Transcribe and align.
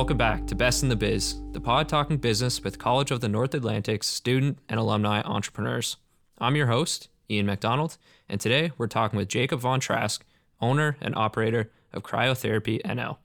Welcome 0.00 0.16
back 0.16 0.46
to 0.46 0.54
Best 0.54 0.82
in 0.82 0.88
the 0.88 0.96
Biz, 0.96 1.42
the 1.52 1.60
pod 1.60 1.86
talking 1.86 2.16
business 2.16 2.64
with 2.64 2.78
College 2.78 3.10
of 3.10 3.20
the 3.20 3.28
North 3.28 3.54
Atlantic's 3.54 4.06
student 4.06 4.58
and 4.66 4.80
alumni 4.80 5.20
entrepreneurs. 5.20 5.98
I'm 6.38 6.56
your 6.56 6.68
host, 6.68 7.10
Ian 7.28 7.44
McDonald, 7.44 7.98
and 8.26 8.40
today 8.40 8.72
we're 8.78 8.86
talking 8.86 9.18
with 9.18 9.28
Jacob 9.28 9.60
Von 9.60 9.78
Trask, 9.78 10.24
owner 10.58 10.96
and 11.02 11.14
operator 11.14 11.70
of 11.92 12.02
Cryotherapy 12.02 12.80
NL. 12.80 13.18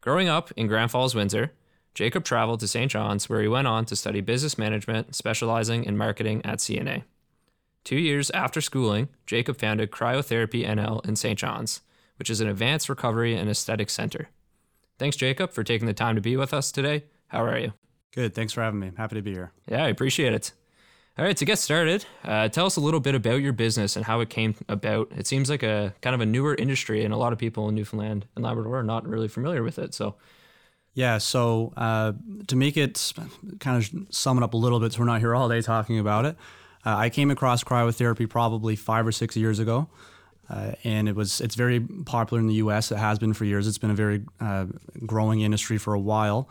Growing 0.00 0.28
up 0.28 0.52
in 0.52 0.68
Grand 0.68 0.92
Falls, 0.92 1.16
Windsor, 1.16 1.50
Jacob 1.94 2.22
traveled 2.22 2.60
to 2.60 2.68
St. 2.68 2.92
John's 2.92 3.28
where 3.28 3.42
he 3.42 3.48
went 3.48 3.66
on 3.66 3.86
to 3.86 3.96
study 3.96 4.20
business 4.20 4.56
management, 4.56 5.16
specializing 5.16 5.82
in 5.82 5.96
marketing 5.96 6.42
at 6.44 6.60
CNA. 6.60 7.02
Two 7.82 7.98
years 7.98 8.30
after 8.30 8.60
schooling, 8.60 9.08
Jacob 9.26 9.58
founded 9.58 9.90
Cryotherapy 9.90 10.64
NL 10.64 11.04
in 11.04 11.16
St. 11.16 11.40
John's, 11.40 11.80
which 12.18 12.30
is 12.30 12.40
an 12.40 12.46
advanced 12.46 12.88
recovery 12.88 13.34
and 13.34 13.50
aesthetic 13.50 13.90
center. 13.90 14.28
Thanks, 14.98 15.16
Jacob, 15.16 15.52
for 15.52 15.64
taking 15.64 15.86
the 15.86 15.92
time 15.92 16.14
to 16.14 16.20
be 16.20 16.36
with 16.36 16.54
us 16.54 16.70
today. 16.70 17.04
How 17.28 17.44
are 17.44 17.58
you? 17.58 17.72
Good. 18.12 18.34
Thanks 18.34 18.52
for 18.52 18.62
having 18.62 18.78
me. 18.78 18.92
Happy 18.96 19.16
to 19.16 19.22
be 19.22 19.32
here. 19.32 19.52
Yeah, 19.68 19.84
I 19.84 19.88
appreciate 19.88 20.32
it. 20.32 20.52
All 21.16 21.24
right, 21.24 21.36
to 21.36 21.44
get 21.44 21.60
started, 21.60 22.04
uh, 22.24 22.48
tell 22.48 22.66
us 22.66 22.74
a 22.74 22.80
little 22.80 22.98
bit 22.98 23.14
about 23.14 23.36
your 23.36 23.52
business 23.52 23.94
and 23.94 24.04
how 24.04 24.18
it 24.18 24.30
came 24.30 24.56
about. 24.68 25.12
It 25.16 25.28
seems 25.28 25.48
like 25.48 25.62
a 25.62 25.94
kind 26.00 26.12
of 26.12 26.20
a 26.20 26.26
newer 26.26 26.56
industry, 26.56 27.04
and 27.04 27.14
a 27.14 27.16
lot 27.16 27.32
of 27.32 27.38
people 27.38 27.68
in 27.68 27.76
Newfoundland 27.76 28.26
and 28.34 28.44
Labrador 28.44 28.80
are 28.80 28.82
not 28.82 29.06
really 29.06 29.28
familiar 29.28 29.62
with 29.62 29.78
it. 29.78 29.94
So, 29.94 30.16
yeah. 30.92 31.18
So 31.18 31.72
uh, 31.76 32.14
to 32.48 32.56
make 32.56 32.76
it 32.76 33.12
kind 33.60 33.76
of 33.76 34.14
sum 34.14 34.38
it 34.38 34.42
up 34.42 34.54
a 34.54 34.56
little 34.56 34.80
bit, 34.80 34.92
so 34.92 35.00
we're 35.00 35.06
not 35.06 35.20
here 35.20 35.36
all 35.36 35.48
day 35.48 35.60
talking 35.60 36.00
about 36.00 36.24
it. 36.24 36.36
Uh, 36.84 36.96
I 36.96 37.10
came 37.10 37.30
across 37.30 37.62
cryotherapy 37.62 38.28
probably 38.28 38.74
five 38.74 39.06
or 39.06 39.12
six 39.12 39.36
years 39.36 39.60
ago. 39.60 39.88
Uh, 40.48 40.72
and 40.84 41.08
it 41.08 41.16
was 41.16 41.40
it's 41.40 41.54
very 41.54 41.80
popular 41.80 42.40
in 42.40 42.46
the 42.46 42.54
U.S. 42.54 42.92
It 42.92 42.98
has 42.98 43.18
been 43.18 43.32
for 43.32 43.44
years. 43.44 43.66
It's 43.66 43.78
been 43.78 43.90
a 43.90 43.94
very 43.94 44.22
uh, 44.40 44.66
growing 45.06 45.40
industry 45.40 45.78
for 45.78 45.94
a 45.94 46.00
while, 46.00 46.48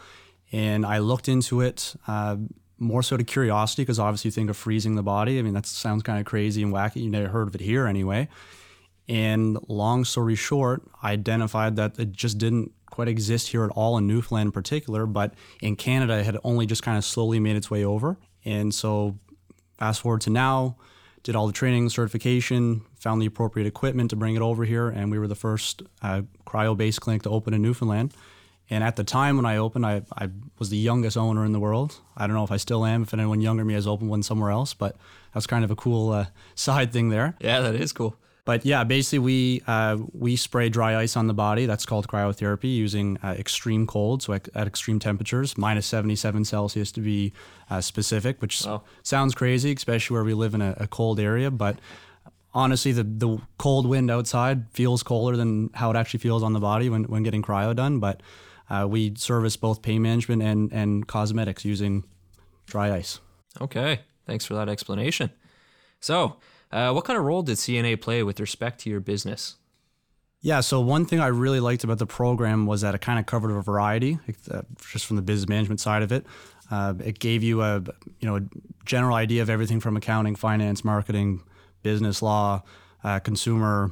and 0.51 0.85
I 0.85 0.99
looked 0.99 1.29
into 1.29 1.61
it 1.61 1.95
uh, 2.07 2.37
more 2.79 3.03
so 3.03 3.17
to 3.17 3.23
curiosity 3.23 3.83
because 3.83 3.99
obviously 3.99 4.29
you 4.29 4.33
think 4.33 4.49
of 4.49 4.57
freezing 4.57 4.95
the 4.95 5.03
body. 5.03 5.39
I 5.39 5.41
mean 5.41 5.53
that 5.53 5.65
sounds 5.65 6.03
kind 6.03 6.19
of 6.19 6.25
crazy 6.25 6.63
and 6.63 6.73
wacky. 6.73 7.03
You 7.03 7.09
never 7.09 7.29
heard 7.29 7.47
of 7.47 7.55
it 7.55 7.61
here 7.61 7.87
anyway. 7.87 8.27
And 9.07 9.57
long 9.67 10.05
story 10.05 10.35
short, 10.35 10.83
I 11.01 11.11
identified 11.11 11.75
that 11.75 11.99
it 11.99 12.13
just 12.13 12.37
didn't 12.37 12.71
quite 12.89 13.07
exist 13.07 13.49
here 13.49 13.65
at 13.65 13.71
all 13.71 13.97
in 13.97 14.07
Newfoundland 14.07 14.47
in 14.47 14.51
particular, 14.51 15.05
but 15.05 15.33
in 15.61 15.75
Canada 15.75 16.17
it 16.17 16.25
had 16.25 16.37
only 16.43 16.65
just 16.65 16.83
kind 16.83 16.97
of 16.97 17.03
slowly 17.03 17.39
made 17.39 17.55
its 17.55 17.69
way 17.69 17.83
over. 17.83 18.17
And 18.45 18.73
so 18.73 19.17
fast 19.77 20.01
forward 20.01 20.21
to 20.21 20.29
now 20.29 20.77
did 21.23 21.35
all 21.35 21.47
the 21.47 21.53
training, 21.53 21.89
certification, 21.89 22.81
found 22.99 23.21
the 23.21 23.25
appropriate 23.25 23.65
equipment 23.65 24.09
to 24.09 24.15
bring 24.15 24.35
it 24.35 24.41
over 24.41 24.65
here, 24.65 24.89
and 24.89 25.09
we 25.09 25.17
were 25.17 25.27
the 25.27 25.35
first 25.35 25.81
uh, 26.01 26.21
cryo-based 26.45 27.01
clinic 27.01 27.23
to 27.23 27.29
open 27.29 27.53
in 27.53 27.61
Newfoundland. 27.61 28.13
And 28.69 28.83
at 28.83 28.95
the 28.95 29.03
time 29.03 29.35
when 29.37 29.45
I 29.45 29.57
opened, 29.57 29.85
I, 29.85 30.03
I 30.17 30.29
was 30.57 30.69
the 30.69 30.77
youngest 30.77 31.17
owner 31.17 31.45
in 31.45 31.51
the 31.51 31.59
world. 31.59 31.99
I 32.15 32.27
don't 32.27 32.35
know 32.35 32.43
if 32.43 32.51
I 32.51 32.57
still 32.57 32.85
am, 32.85 33.03
if 33.03 33.13
anyone 33.13 33.41
younger 33.41 33.61
than 33.61 33.67
me 33.67 33.73
has 33.73 33.87
opened 33.87 34.09
one 34.09 34.23
somewhere 34.23 34.51
else, 34.51 34.73
but 34.73 34.95
that's 35.33 35.47
kind 35.47 35.63
of 35.63 35.71
a 35.71 35.75
cool 35.75 36.11
uh, 36.11 36.25
side 36.55 36.91
thing 36.91 37.09
there. 37.09 37.35
Yeah, 37.39 37.61
that 37.61 37.75
is 37.75 37.91
cool. 37.93 38.15
But 38.45 38.65
yeah, 38.65 38.83
basically 38.83 39.19
we 39.19 39.61
uh, 39.67 39.97
we 40.11 40.35
spray 40.35 40.67
dry 40.67 40.97
ice 40.97 41.15
on 41.15 41.27
the 41.27 41.33
body. 41.33 41.65
That's 41.65 41.85
called 41.85 42.07
cryotherapy 42.07 42.73
using 42.75 43.17
uh, 43.23 43.35
extreme 43.39 43.87
cold, 43.87 44.21
so 44.21 44.33
at, 44.33 44.49
at, 44.53 44.67
extreme 44.67 44.99
temperatures, 44.99 45.57
minus 45.57 45.85
77 45.85 46.43
Celsius 46.43 46.91
to 46.91 47.01
be 47.01 47.31
uh, 47.69 47.79
specific, 47.79 48.41
which 48.41 48.65
wow. 48.65 48.83
sounds 49.01 49.33
crazy, 49.33 49.73
especially 49.73 50.13
where 50.15 50.25
we 50.25 50.33
live 50.33 50.53
in 50.53 50.61
a, 50.61 50.75
a, 50.77 50.87
cold 50.87 51.21
area. 51.21 51.49
But 51.49 51.79
honestly, 52.53 52.91
the, 52.91 53.03
the 53.03 53.39
cold 53.57 53.87
wind 53.87 54.11
outside 54.11 54.69
feels 54.71 55.03
colder 55.03 55.37
than 55.37 55.69
how 55.73 55.89
it 55.91 55.95
actually 55.95 56.19
feels 56.19 56.43
on 56.43 56.51
the 56.51 56.59
body 56.59 56.89
when, 56.89 57.05
when 57.05 57.23
getting 57.23 57.41
cryo 57.41 57.73
done. 57.73 57.99
But 57.99 58.21
uh, 58.69 58.87
we 58.89 59.13
service 59.15 59.55
both 59.55 59.81
pain 59.81 60.01
management 60.01 60.41
and, 60.41 60.71
and 60.73 61.07
cosmetics 61.07 61.63
using 61.63 62.03
dry 62.65 62.93
ice. 62.93 63.21
Okay, 63.61 64.01
thanks 64.25 64.45
for 64.45 64.55
that 64.55 64.67
explanation. 64.67 65.29
So, 66.01 66.37
uh, 66.73 66.91
what 66.91 67.05
kind 67.05 67.17
of 67.17 67.25
role 67.25 67.43
did 67.43 67.57
CNA 67.57 68.01
play 68.01 68.23
with 68.23 68.39
respect 68.39 68.79
to 68.81 68.89
your 68.89 68.99
business? 68.99 69.55
Yeah, 70.41 70.59
so 70.59 70.81
one 70.81 71.05
thing 71.05 71.21
I 71.21 71.27
really 71.27 71.61
liked 71.61 71.85
about 71.85 71.99
the 71.99 72.05
program 72.05 72.65
was 72.65 72.81
that 72.81 72.93
it 72.93 73.01
kind 73.01 73.17
of 73.17 73.25
covered 73.25 73.51
a 73.51 73.61
variety, 73.61 74.19
uh, 74.51 74.63
just 74.91 75.05
from 75.05 75.15
the 75.15 75.21
business 75.21 75.47
management 75.47 75.79
side 75.79 76.03
of 76.03 76.11
it. 76.11 76.25
Uh, 76.69 76.95
it 77.03 77.19
gave 77.19 77.43
you 77.43 77.61
a 77.61 77.81
you 78.19 78.27
know 78.27 78.37
a 78.37 78.41
general 78.85 79.15
idea 79.15 79.41
of 79.41 79.49
everything 79.49 79.79
from 79.79 79.95
accounting, 79.95 80.35
finance, 80.35 80.83
marketing, 80.83 81.43
business 81.83 82.21
law, 82.21 82.63
uh, 83.03 83.19
consumer 83.19 83.91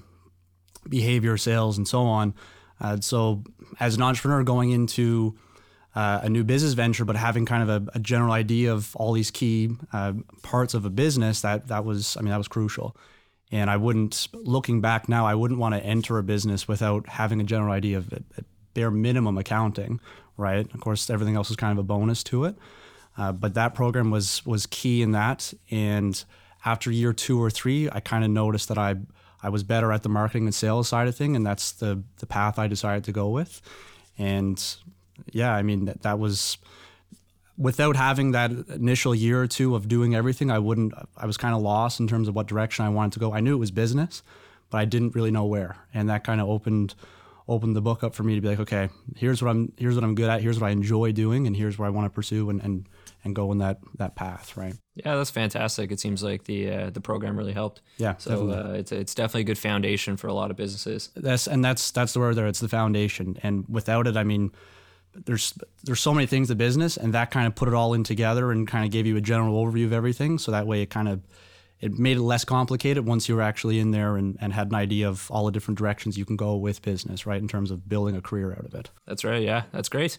behavior, 0.89 1.37
sales, 1.37 1.77
and 1.77 1.87
so 1.87 2.01
on. 2.01 2.33
Uh, 2.79 2.97
so 2.99 3.43
as 3.79 3.95
an 3.95 4.01
entrepreneur 4.01 4.43
going 4.43 4.71
into 4.71 5.37
uh, 5.95 6.21
a 6.23 6.29
new 6.29 6.43
business 6.43 6.73
venture, 6.73 7.05
but 7.05 7.15
having 7.15 7.45
kind 7.45 7.69
of 7.69 7.69
a, 7.69 7.91
a 7.95 7.99
general 7.99 8.31
idea 8.31 8.73
of 8.73 8.95
all 8.95 9.13
these 9.13 9.31
key 9.31 9.69
uh, 9.91 10.13
parts 10.41 10.73
of 10.73 10.85
a 10.85 10.89
business 10.89 11.41
that 11.41 11.67
that 11.67 11.85
was 11.85 12.15
I 12.17 12.21
mean 12.21 12.31
that 12.31 12.37
was 12.37 12.47
crucial. 12.47 12.95
And 13.53 13.69
I 13.69 13.75
wouldn't, 13.75 14.29
looking 14.33 14.79
back 14.79 15.09
now, 15.09 15.25
I 15.27 15.35
wouldn't 15.35 15.59
want 15.59 15.75
to 15.75 15.83
enter 15.83 16.17
a 16.17 16.23
business 16.23 16.69
without 16.69 17.09
having 17.09 17.41
a 17.41 17.43
general 17.43 17.73
idea 17.73 17.97
of 17.97 18.09
bare 18.73 18.91
minimum 18.91 19.37
accounting, 19.37 19.99
right? 20.37 20.73
Of 20.73 20.79
course, 20.79 21.09
everything 21.09 21.35
else 21.35 21.49
is 21.49 21.57
kind 21.57 21.77
of 21.77 21.77
a 21.77 21.83
bonus 21.83 22.23
to 22.25 22.45
it. 22.45 22.55
Uh, 23.17 23.33
but 23.33 23.53
that 23.55 23.73
program 23.73 24.09
was 24.09 24.45
was 24.45 24.65
key 24.65 25.01
in 25.01 25.11
that. 25.11 25.53
And 25.69 26.23
after 26.63 26.91
year 26.91 27.11
two 27.11 27.41
or 27.41 27.49
three, 27.49 27.89
I 27.91 27.99
kind 27.99 28.23
of 28.23 28.29
noticed 28.29 28.69
that 28.69 28.77
I 28.77 28.95
I 29.43 29.49
was 29.49 29.63
better 29.63 29.91
at 29.91 30.03
the 30.03 30.09
marketing 30.09 30.45
and 30.45 30.55
sales 30.55 30.87
side 30.87 31.07
of 31.09 31.15
thing, 31.15 31.35
and 31.35 31.45
that's 31.45 31.73
the 31.73 32.03
the 32.19 32.25
path 32.25 32.57
I 32.57 32.67
decided 32.67 33.03
to 33.05 33.11
go 33.11 33.27
with. 33.27 33.61
And 34.17 34.63
yeah, 35.31 35.53
I 35.53 35.61
mean 35.61 35.85
that, 35.85 36.01
that 36.03 36.19
was 36.19 36.57
without 37.57 37.95
having 37.95 38.31
that 38.31 38.51
initial 38.69 39.13
year 39.13 39.41
or 39.41 39.47
two 39.47 39.75
of 39.75 39.87
doing 39.87 40.15
everything, 40.15 40.49
I 40.49 40.59
wouldn't. 40.59 40.93
I 41.15 41.25
was 41.25 41.37
kind 41.37 41.53
of 41.53 41.61
lost 41.61 41.99
in 41.99 42.07
terms 42.07 42.27
of 42.27 42.35
what 42.35 42.47
direction 42.47 42.85
I 42.85 42.89
wanted 42.89 43.13
to 43.13 43.19
go. 43.19 43.33
I 43.33 43.39
knew 43.39 43.53
it 43.53 43.59
was 43.59 43.71
business, 43.71 44.23
but 44.69 44.79
I 44.79 44.85
didn't 44.85 45.15
really 45.15 45.31
know 45.31 45.45
where, 45.45 45.77
and 45.93 46.09
that 46.09 46.23
kind 46.23 46.41
of 46.41 46.49
opened 46.49 46.95
opened 47.47 47.75
the 47.75 47.81
book 47.81 48.03
up 48.03 48.15
for 48.15 48.23
me 48.23 48.35
to 48.35 48.41
be 48.41 48.47
like, 48.47 48.59
okay, 48.59 48.89
here's 49.15 49.41
what 49.41 49.49
I'm 49.49 49.73
here's 49.77 49.95
what 49.95 50.03
I'm 50.03 50.15
good 50.15 50.29
at, 50.29 50.41
here's 50.41 50.59
what 50.59 50.67
I 50.67 50.71
enjoy 50.71 51.11
doing, 51.11 51.47
and 51.47 51.55
here's 51.55 51.77
where 51.77 51.87
I 51.87 51.91
want 51.91 52.05
to 52.05 52.09
pursue 52.09 52.49
and 52.49 52.61
and 52.61 52.87
and 53.23 53.35
go 53.35 53.51
in 53.51 53.59
that 53.59 53.79
that 53.97 54.15
path, 54.15 54.57
right? 54.57 54.73
Yeah, 54.95 55.15
that's 55.15 55.29
fantastic. 55.29 55.91
It 55.91 55.99
seems 55.99 56.23
like 56.23 56.45
the 56.45 56.71
uh, 56.71 56.89
the 56.89 57.01
program 57.01 57.37
really 57.37 57.53
helped. 57.53 57.81
Yeah, 57.97 58.15
so 58.17 58.49
uh, 58.49 58.73
it's 58.73 58.91
it's 58.91 59.13
definitely 59.13 59.41
a 59.41 59.45
good 59.45 59.59
foundation 59.59 60.17
for 60.17 60.27
a 60.27 60.33
lot 60.33 60.51
of 60.51 60.57
businesses. 60.57 61.09
That's 61.15 61.47
and 61.47 61.63
that's 61.63 61.91
that's 61.91 62.13
the 62.13 62.19
word 62.19 62.35
there. 62.35 62.47
It's 62.47 62.59
the 62.59 62.69
foundation, 62.69 63.37
and 63.43 63.65
without 63.67 64.07
it, 64.07 64.17
I 64.17 64.23
mean 64.23 64.51
there's 65.13 65.53
there's 65.83 65.99
so 65.99 66.13
many 66.13 66.25
things 66.25 66.47
to 66.47 66.55
business 66.55 66.97
and 66.97 67.13
that 67.13 67.31
kind 67.31 67.47
of 67.47 67.55
put 67.55 67.67
it 67.67 67.73
all 67.73 67.93
in 67.93 68.03
together 68.03 68.51
and 68.51 68.67
kind 68.67 68.85
of 68.85 68.91
gave 68.91 69.05
you 69.05 69.17
a 69.17 69.21
general 69.21 69.63
overview 69.63 69.85
of 69.85 69.93
everything. 69.93 70.37
So 70.37 70.51
that 70.51 70.67
way 70.67 70.81
it 70.81 70.89
kind 70.89 71.07
of 71.07 71.21
it 71.79 71.97
made 71.97 72.17
it 72.17 72.21
less 72.21 72.45
complicated 72.45 73.05
once 73.05 73.27
you 73.27 73.35
were 73.35 73.41
actually 73.41 73.79
in 73.79 73.91
there 73.91 74.15
and, 74.15 74.37
and 74.39 74.53
had 74.53 74.67
an 74.67 74.75
idea 74.75 75.09
of 75.09 75.29
all 75.31 75.45
the 75.45 75.51
different 75.51 75.79
directions 75.79 76.17
you 76.17 76.25
can 76.25 76.35
go 76.35 76.55
with 76.55 76.81
business 76.81 77.25
right 77.25 77.41
in 77.41 77.47
terms 77.47 77.71
of 77.71 77.89
building 77.89 78.15
a 78.15 78.21
career 78.21 78.51
out 78.51 78.65
of 78.65 78.73
it. 78.75 78.89
That's 79.05 79.23
right. 79.23 79.41
Yeah 79.41 79.63
that's 79.71 79.89
great. 79.89 80.17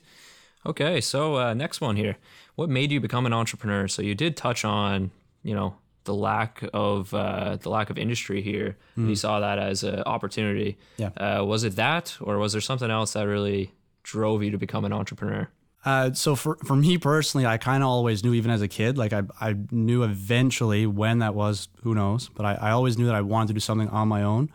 Okay 0.67 1.01
so 1.01 1.39
uh, 1.39 1.55
next 1.55 1.81
one 1.81 1.97
here. 1.97 2.17
What 2.55 2.69
made 2.69 2.93
you 2.93 3.01
become 3.01 3.27
an 3.27 3.33
entrepreneur? 3.33 3.89
So 3.89 4.03
you 4.03 4.15
did 4.15 4.37
touch 4.37 4.65
on 4.65 5.11
you 5.43 5.55
know 5.55 5.77
the 6.05 6.15
lack 6.15 6.65
of 6.75 7.15
uh, 7.15 7.57
the 7.57 7.71
lack 7.71 7.89
of 7.89 7.97
industry 7.97 8.43
here. 8.43 8.77
Mm. 8.99 9.09
you 9.09 9.15
saw 9.15 9.41
that 9.41 9.59
as 9.59 9.85
an 9.85 10.03
opportunity. 10.03 10.77
Yeah. 10.97 11.11
Uh, 11.17 11.45
was 11.45 11.65
it 11.65 11.77
that 11.77 12.17
or 12.21 12.39
was 12.39 12.53
there 12.53 12.61
something 12.61 12.91
else 12.91 13.13
that 13.13 13.23
really 13.23 13.73
drove 14.03 14.43
you 14.43 14.51
to 14.51 14.59
become 14.59 14.85
an 14.85 14.93
entrepreneur? 14.93 15.49
Uh, 15.85 16.13
so 16.13 16.37
for, 16.37 16.57
for 16.65 16.77
me 16.77 16.97
personally, 16.97 17.45
I 17.45 17.59
kind 17.59 17.83
of 17.83 17.89
always 17.89 18.23
knew, 18.23 18.35
even 18.35 18.51
as 18.51 18.63
a 18.63 18.69
kid, 18.69 18.97
like 18.97 19.13
I, 19.13 19.23
I 19.41 19.57
knew 19.71 20.05
eventually 20.05 20.87
when 20.87 21.19
that 21.19 21.35
was, 21.35 21.69
who 21.83 21.95
knows, 21.95 22.29
but 22.29 22.47
I, 22.47 22.55
I 22.55 22.71
always 22.71 22.97
knew 22.97 23.07
that 23.07 23.17
I 23.17 23.21
wanted 23.21 23.49
to 23.49 23.55
do 23.55 23.61
something 23.61 23.89
on 23.89 24.07
my 24.07 24.23
own. 24.23 24.51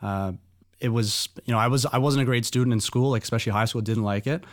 Uh, 0.00 0.32
it 0.78 0.90
was, 0.90 1.28
you 1.44 1.52
know, 1.52 1.58
I 1.58 1.66
was, 1.66 1.84
I 1.86 1.98
wasn't 1.98 2.22
a 2.22 2.24
great 2.24 2.44
student 2.44 2.72
in 2.72 2.80
school, 2.80 3.10
like 3.10 3.24
especially 3.24 3.50
high 3.50 3.64
school, 3.64 3.80
didn't 3.80 4.04
like 4.04 4.28
it. 4.28 4.44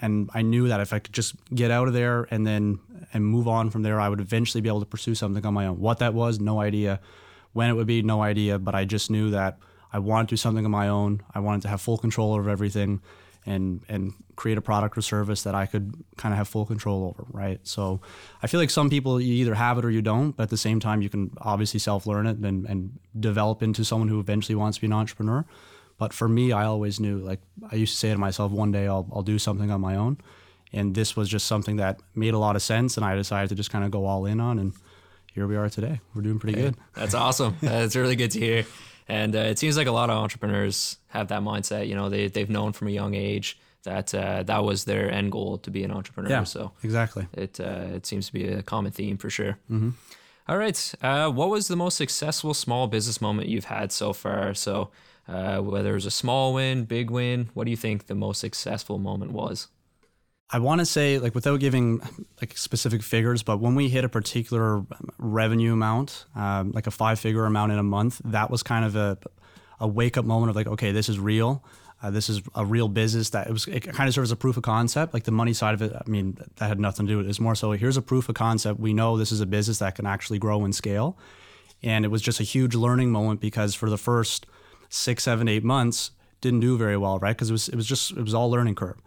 And 0.00 0.28
I 0.34 0.42
knew 0.42 0.66
that 0.68 0.80
if 0.80 0.92
I 0.92 0.98
could 0.98 1.14
just 1.14 1.36
get 1.54 1.70
out 1.70 1.86
of 1.86 1.94
there 1.94 2.26
and 2.32 2.44
then, 2.44 2.80
and 3.14 3.24
move 3.24 3.46
on 3.46 3.70
from 3.70 3.82
there, 3.82 4.00
I 4.00 4.08
would 4.08 4.20
eventually 4.20 4.60
be 4.60 4.68
able 4.68 4.80
to 4.80 4.86
pursue 4.86 5.14
something 5.14 5.46
on 5.46 5.54
my 5.54 5.66
own. 5.66 5.78
What 5.78 6.00
that 6.00 6.14
was, 6.14 6.40
no 6.40 6.60
idea. 6.60 7.00
When 7.52 7.70
it 7.70 7.74
would 7.74 7.86
be, 7.86 8.02
no 8.02 8.22
idea. 8.22 8.58
But 8.58 8.74
I 8.74 8.84
just 8.84 9.10
knew 9.10 9.30
that 9.30 9.58
I 9.92 10.00
wanted 10.00 10.28
to 10.28 10.32
do 10.32 10.36
something 10.36 10.64
on 10.64 10.70
my 10.70 10.88
own. 10.88 11.22
I 11.32 11.38
wanted 11.38 11.62
to 11.62 11.68
have 11.68 11.80
full 11.80 11.96
control 11.96 12.34
over 12.34 12.50
everything 12.50 13.00
and 13.50 13.82
and 13.88 14.12
create 14.36 14.58
a 14.58 14.62
product 14.62 14.96
or 14.96 15.02
service 15.02 15.42
that 15.42 15.54
I 15.54 15.66
could 15.66 15.92
kind 16.16 16.32
of 16.32 16.38
have 16.38 16.48
full 16.48 16.64
control 16.64 17.04
over, 17.04 17.26
right? 17.30 17.60
So 17.64 18.00
I 18.42 18.46
feel 18.46 18.60
like 18.60 18.70
some 18.70 18.88
people 18.88 19.20
you 19.20 19.34
either 19.34 19.54
have 19.54 19.76
it 19.78 19.84
or 19.84 19.90
you 19.90 20.02
don't, 20.02 20.34
but 20.36 20.44
at 20.44 20.50
the 20.50 20.56
same 20.56 20.80
time 20.80 21.02
you 21.02 21.10
can 21.10 21.30
obviously 21.38 21.80
self-learn 21.80 22.26
it 22.26 22.38
and, 22.38 22.66
and 22.66 22.98
develop 23.18 23.62
into 23.62 23.84
someone 23.84 24.08
who 24.08 24.18
eventually 24.18 24.56
wants 24.56 24.78
to 24.78 24.80
be 24.80 24.86
an 24.86 24.94
entrepreneur. 24.94 25.44
But 25.98 26.14
for 26.14 26.28
me, 26.28 26.50
I 26.52 26.64
always 26.64 26.98
knew, 26.98 27.18
like 27.18 27.40
I 27.70 27.76
used 27.76 27.92
to 27.92 27.98
say 27.98 28.10
to 28.10 28.18
myself, 28.18 28.52
one 28.52 28.72
day 28.72 28.86
I'll, 28.86 29.06
I'll 29.12 29.22
do 29.22 29.38
something 29.38 29.70
on 29.70 29.82
my 29.82 29.96
own. 29.96 30.16
And 30.72 30.94
this 30.94 31.14
was 31.14 31.28
just 31.28 31.46
something 31.46 31.76
that 31.76 32.00
made 32.14 32.32
a 32.32 32.38
lot 32.38 32.56
of 32.56 32.62
sense. 32.62 32.96
And 32.96 33.04
I 33.04 33.14
decided 33.16 33.50
to 33.50 33.54
just 33.54 33.70
kind 33.70 33.84
of 33.84 33.90
go 33.90 34.06
all 34.06 34.24
in 34.24 34.40
on. 34.40 34.58
And 34.58 34.72
here 35.34 35.46
we 35.46 35.56
are 35.56 35.68
today. 35.68 36.00
We're 36.14 36.22
doing 36.22 36.38
pretty 36.38 36.58
good. 36.58 36.76
That's 36.94 37.12
awesome. 37.12 37.56
That's 37.60 37.96
really 37.96 38.16
good 38.16 38.30
to 38.30 38.38
hear. 38.38 38.64
And 39.10 39.34
uh, 39.34 39.40
it 39.40 39.58
seems 39.58 39.76
like 39.76 39.88
a 39.88 39.92
lot 39.92 40.08
of 40.08 40.16
entrepreneurs 40.16 40.98
have 41.08 41.26
that 41.28 41.42
mindset. 41.42 41.88
You 41.88 41.96
know, 41.96 42.08
they, 42.08 42.28
they've 42.28 42.48
known 42.48 42.72
from 42.72 42.86
a 42.86 42.92
young 42.92 43.14
age 43.14 43.58
that 43.82 44.14
uh, 44.14 44.44
that 44.44 44.62
was 44.62 44.84
their 44.84 45.10
end 45.10 45.32
goal 45.32 45.58
to 45.58 45.70
be 45.70 45.82
an 45.82 45.90
entrepreneur. 45.90 46.30
Yeah, 46.30 46.44
so 46.44 46.70
exactly. 46.84 47.26
it 47.32 47.58
uh, 47.58 47.96
it 47.96 48.06
seems 48.06 48.26
to 48.26 48.32
be 48.32 48.46
a 48.46 48.62
common 48.62 48.92
theme 48.92 49.16
for 49.16 49.28
sure. 49.28 49.58
Mm-hmm. 49.68 49.90
All 50.48 50.58
right, 50.58 50.94
uh, 51.02 51.28
what 51.30 51.50
was 51.50 51.66
the 51.66 51.76
most 51.76 51.96
successful 51.96 52.54
small 52.54 52.86
business 52.86 53.20
moment 53.20 53.48
you've 53.48 53.64
had 53.64 53.90
so 53.90 54.12
far? 54.12 54.54
So 54.54 54.90
uh, 55.26 55.58
whether 55.58 55.90
it 55.90 55.94
was 55.94 56.06
a 56.06 56.10
small 56.10 56.54
win, 56.54 56.84
big 56.84 57.10
win, 57.10 57.50
what 57.54 57.64
do 57.64 57.70
you 57.70 57.76
think 57.76 58.06
the 58.06 58.14
most 58.14 58.40
successful 58.40 58.98
moment 58.98 59.32
was? 59.32 59.68
I 60.52 60.58
want 60.58 60.80
to 60.80 60.86
say, 60.86 61.18
like, 61.18 61.34
without 61.34 61.60
giving 61.60 62.00
like 62.40 62.58
specific 62.58 63.02
figures, 63.02 63.42
but 63.42 63.58
when 63.58 63.74
we 63.76 63.88
hit 63.88 64.04
a 64.04 64.08
particular 64.08 64.84
revenue 65.18 65.72
amount, 65.72 66.24
um, 66.34 66.72
like 66.72 66.88
a 66.88 66.90
five-figure 66.90 67.44
amount 67.44 67.70
in 67.72 67.78
a 67.78 67.84
month, 67.84 68.20
that 68.24 68.50
was 68.50 68.62
kind 68.62 68.84
of 68.84 68.96
a 68.96 69.18
a 69.82 69.88
wake-up 69.88 70.26
moment 70.26 70.50
of 70.50 70.56
like, 70.56 70.66
okay, 70.66 70.92
this 70.92 71.08
is 71.08 71.18
real. 71.18 71.64
Uh, 72.02 72.10
this 72.10 72.28
is 72.28 72.42
a 72.54 72.64
real 72.64 72.88
business 72.88 73.30
that 73.30 73.46
it 73.46 73.52
was. 73.52 73.66
It 73.68 73.80
kind 73.80 74.08
of 74.08 74.14
serves 74.14 74.28
as 74.28 74.32
a 74.32 74.36
proof 74.36 74.56
of 74.56 74.62
concept. 74.62 75.14
Like 75.14 75.24
the 75.24 75.32
money 75.32 75.52
side 75.52 75.74
of 75.74 75.82
it, 75.82 75.92
I 75.94 76.08
mean, 76.08 76.38
that 76.56 76.66
had 76.66 76.80
nothing 76.80 77.06
to 77.06 77.12
do 77.12 77.16
with 77.18 77.26
it. 77.26 77.30
It's 77.30 77.40
more 77.40 77.54
so 77.54 77.72
here's 77.72 77.96
a 77.96 78.02
proof 78.02 78.28
of 78.28 78.34
concept. 78.34 78.80
We 78.80 78.92
know 78.92 79.16
this 79.16 79.32
is 79.32 79.40
a 79.40 79.46
business 79.46 79.78
that 79.78 79.94
can 79.94 80.06
actually 80.06 80.38
grow 80.38 80.64
and 80.64 80.74
scale, 80.74 81.18
and 81.82 82.04
it 82.04 82.08
was 82.08 82.22
just 82.22 82.40
a 82.40 82.42
huge 82.42 82.74
learning 82.74 83.10
moment 83.10 83.40
because 83.40 83.74
for 83.74 83.90
the 83.90 83.98
first 83.98 84.46
six, 84.88 85.24
seven, 85.24 85.46
eight 85.48 85.64
months, 85.64 86.10
didn't 86.40 86.60
do 86.60 86.76
very 86.78 86.96
well, 86.96 87.18
right? 87.18 87.36
Because 87.36 87.50
it 87.50 87.52
was 87.52 87.68
it 87.68 87.76
was 87.76 87.86
just 87.86 88.12
it 88.12 88.22
was 88.22 88.34
all 88.34 88.50
learning 88.50 88.74
curve. 88.74 89.00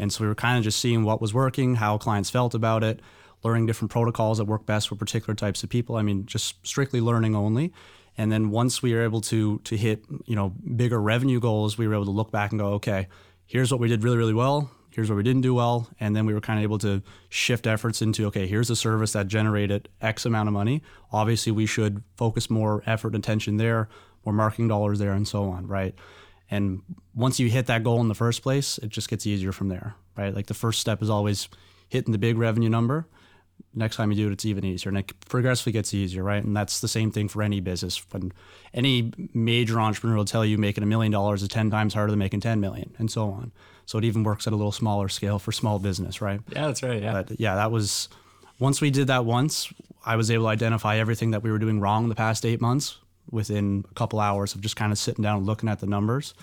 And 0.00 0.12
so 0.12 0.24
we 0.24 0.28
were 0.28 0.34
kind 0.34 0.56
of 0.56 0.64
just 0.64 0.80
seeing 0.80 1.04
what 1.04 1.20
was 1.20 1.34
working, 1.34 1.76
how 1.76 1.98
clients 1.98 2.30
felt 2.30 2.54
about 2.54 2.82
it, 2.82 3.00
learning 3.44 3.66
different 3.66 3.90
protocols 3.90 4.38
that 4.38 4.46
work 4.46 4.64
best 4.66 4.88
for 4.88 4.96
particular 4.96 5.34
types 5.34 5.62
of 5.62 5.68
people. 5.68 5.96
I 5.96 6.02
mean, 6.02 6.26
just 6.26 6.66
strictly 6.66 7.00
learning 7.00 7.36
only. 7.36 7.72
And 8.16 8.32
then 8.32 8.50
once 8.50 8.82
we 8.82 8.94
were 8.94 9.02
able 9.02 9.20
to 9.22 9.58
to 9.58 9.76
hit, 9.76 10.04
you 10.24 10.34
know, 10.34 10.54
bigger 10.74 11.00
revenue 11.00 11.38
goals, 11.38 11.78
we 11.78 11.86
were 11.86 11.94
able 11.94 12.06
to 12.06 12.10
look 12.10 12.32
back 12.32 12.50
and 12.50 12.58
go, 12.58 12.68
okay, 12.74 13.08
here's 13.46 13.70
what 13.70 13.78
we 13.78 13.88
did 13.88 14.02
really, 14.02 14.16
really 14.16 14.34
well. 14.34 14.70
Here's 14.90 15.08
what 15.08 15.16
we 15.16 15.22
didn't 15.22 15.42
do 15.42 15.54
well. 15.54 15.88
And 16.00 16.16
then 16.16 16.26
we 16.26 16.34
were 16.34 16.40
kind 16.40 16.58
of 16.58 16.64
able 16.64 16.78
to 16.78 17.02
shift 17.28 17.66
efforts 17.66 18.02
into, 18.02 18.26
okay, 18.26 18.46
here's 18.46 18.70
a 18.70 18.76
service 18.76 19.12
that 19.12 19.28
generated 19.28 19.88
X 20.00 20.26
amount 20.26 20.48
of 20.48 20.52
money. 20.52 20.82
Obviously, 21.12 21.52
we 21.52 21.66
should 21.66 22.02
focus 22.16 22.50
more 22.50 22.82
effort 22.86 23.14
and 23.14 23.24
attention 23.24 23.56
there, 23.56 23.88
more 24.24 24.32
marketing 24.32 24.68
dollars 24.68 24.98
there, 24.98 25.12
and 25.12 25.28
so 25.28 25.44
on, 25.44 25.66
right? 25.66 25.94
And 26.50 26.82
once 27.14 27.38
you 27.38 27.48
hit 27.48 27.66
that 27.66 27.84
goal 27.84 28.00
in 28.00 28.08
the 28.08 28.14
first 28.14 28.42
place, 28.42 28.78
it 28.78 28.88
just 28.88 29.08
gets 29.08 29.26
easier 29.26 29.52
from 29.52 29.68
there, 29.68 29.94
right? 30.16 30.34
Like 30.34 30.46
the 30.46 30.54
first 30.54 30.80
step 30.80 31.00
is 31.02 31.08
always 31.08 31.48
hitting 31.88 32.12
the 32.12 32.18
big 32.18 32.36
revenue 32.36 32.68
number. 32.68 33.06
Next 33.74 33.96
time 33.96 34.10
you 34.10 34.16
do 34.16 34.28
it, 34.28 34.32
it's 34.32 34.44
even 34.46 34.64
easier, 34.64 34.88
and 34.88 34.98
it 34.98 35.12
progressively 35.28 35.72
gets 35.72 35.92
easier, 35.92 36.24
right? 36.24 36.42
And 36.42 36.56
that's 36.56 36.80
the 36.80 36.88
same 36.88 37.12
thing 37.12 37.28
for 37.28 37.42
any 37.42 37.60
business. 37.60 38.02
When 38.10 38.32
any 38.72 39.12
major 39.34 39.78
entrepreneur 39.78 40.16
will 40.16 40.24
tell 40.24 40.44
you 40.44 40.56
making 40.56 40.82
a 40.82 40.86
million 40.86 41.12
dollars 41.12 41.42
is 41.42 41.48
ten 41.48 41.70
times 41.70 41.92
harder 41.92 42.10
than 42.10 42.18
making 42.18 42.40
ten 42.40 42.58
million, 42.58 42.94
and 42.98 43.10
so 43.10 43.30
on. 43.30 43.52
So 43.84 43.98
it 43.98 44.04
even 44.04 44.24
works 44.24 44.46
at 44.46 44.54
a 44.54 44.56
little 44.56 44.72
smaller 44.72 45.08
scale 45.08 45.38
for 45.38 45.52
small 45.52 45.78
business, 45.78 46.20
right? 46.22 46.40
Yeah, 46.48 46.68
that's 46.68 46.82
right. 46.82 47.02
Yeah, 47.02 47.22
but 47.22 47.38
yeah, 47.38 47.54
that 47.56 47.70
was 47.70 48.08
once 48.58 48.80
we 48.80 48.90
did 48.90 49.08
that 49.08 49.26
once, 49.26 49.72
I 50.06 50.16
was 50.16 50.30
able 50.30 50.44
to 50.44 50.48
identify 50.48 50.96
everything 50.96 51.32
that 51.32 51.42
we 51.42 51.50
were 51.50 51.58
doing 51.58 51.80
wrong 51.80 52.04
in 52.04 52.08
the 52.08 52.14
past 52.14 52.46
eight 52.46 52.62
months 52.62 52.96
within 53.30 53.84
a 53.90 53.94
couple 53.94 54.20
hours 54.20 54.54
of 54.54 54.60
just 54.60 54.76
kind 54.76 54.92
of 54.92 54.98
sitting 54.98 55.22
down 55.22 55.38
and 55.38 55.46
looking 55.46 55.68
at 55.68 55.80
the 55.80 55.86
numbers. 55.86 56.34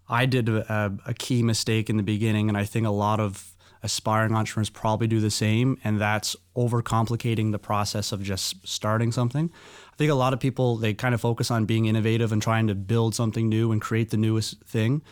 I 0.08 0.26
did 0.26 0.50
a, 0.50 0.94
a 1.08 1.14
key 1.14 1.42
mistake 1.42 1.90
in 1.90 1.98
the 1.98 2.04
beginning, 2.04 2.50
and 2.50 2.58
I 2.58 2.66
think 2.66 2.86
a 2.86 2.92
lot 2.92 3.20
of 3.20 3.55
aspiring 3.86 4.36
entrepreneurs 4.36 4.70
probably 4.70 5.08
do 5.08 5.20
the 5.22 5.32
same, 5.32 5.78
and 5.84 6.02
that's 6.02 6.36
overcomplicating 6.58 7.52
the 7.52 7.60
process 7.60 8.12
of 8.12 8.24
just 8.24 8.68
starting 8.68 9.12
something. 9.12 9.52
I 9.94 9.96
think 9.96 10.12
a 10.12 10.16
lot 10.16 10.34
of 10.34 10.40
people 10.40 10.76
they 10.76 10.94
kind 10.94 11.16
of 11.16 11.22
focus 11.22 11.52
on 11.52 11.66
being 11.66 11.86
innovative 11.86 12.32
and 12.32 12.42
trying 12.42 12.68
to 12.68 12.76
build 12.76 13.16
something 13.16 13.48
new 13.48 13.72
and 13.72 13.80
create 13.80 14.10
the 14.10 14.18
newest 14.18 14.62
thing, 14.66 15.04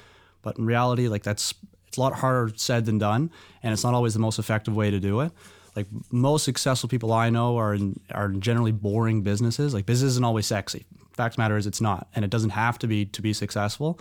but 0.41 0.57
in 0.57 0.65
reality, 0.65 1.07
like 1.07 1.23
that's 1.23 1.53
it's 1.87 1.97
a 1.97 2.01
lot 2.01 2.13
harder 2.13 2.51
said 2.55 2.85
than 2.85 2.97
done, 2.97 3.31
and 3.61 3.71
it's 3.71 3.83
not 3.83 3.93
always 3.93 4.13
the 4.13 4.19
most 4.19 4.39
effective 4.39 4.75
way 4.75 4.89
to 4.89 4.99
do 4.99 5.21
it. 5.21 5.31
Like 5.75 5.87
most 6.11 6.43
successful 6.43 6.89
people 6.89 7.13
I 7.13 7.29
know 7.29 7.57
are 7.57 7.75
in, 7.75 7.99
are 8.11 8.29
generally 8.29 8.71
boring 8.71 9.21
businesses. 9.21 9.73
Like 9.73 9.85
business 9.85 10.11
isn't 10.11 10.25
always 10.25 10.47
sexy. 10.47 10.85
Fact 11.13 11.37
matter 11.37 11.57
is 11.57 11.67
it's 11.67 11.81
not, 11.81 12.07
and 12.15 12.25
it 12.25 12.31
doesn't 12.31 12.51
have 12.51 12.79
to 12.79 12.87
be 12.87 13.05
to 13.05 13.21
be 13.21 13.33
successful. 13.33 13.99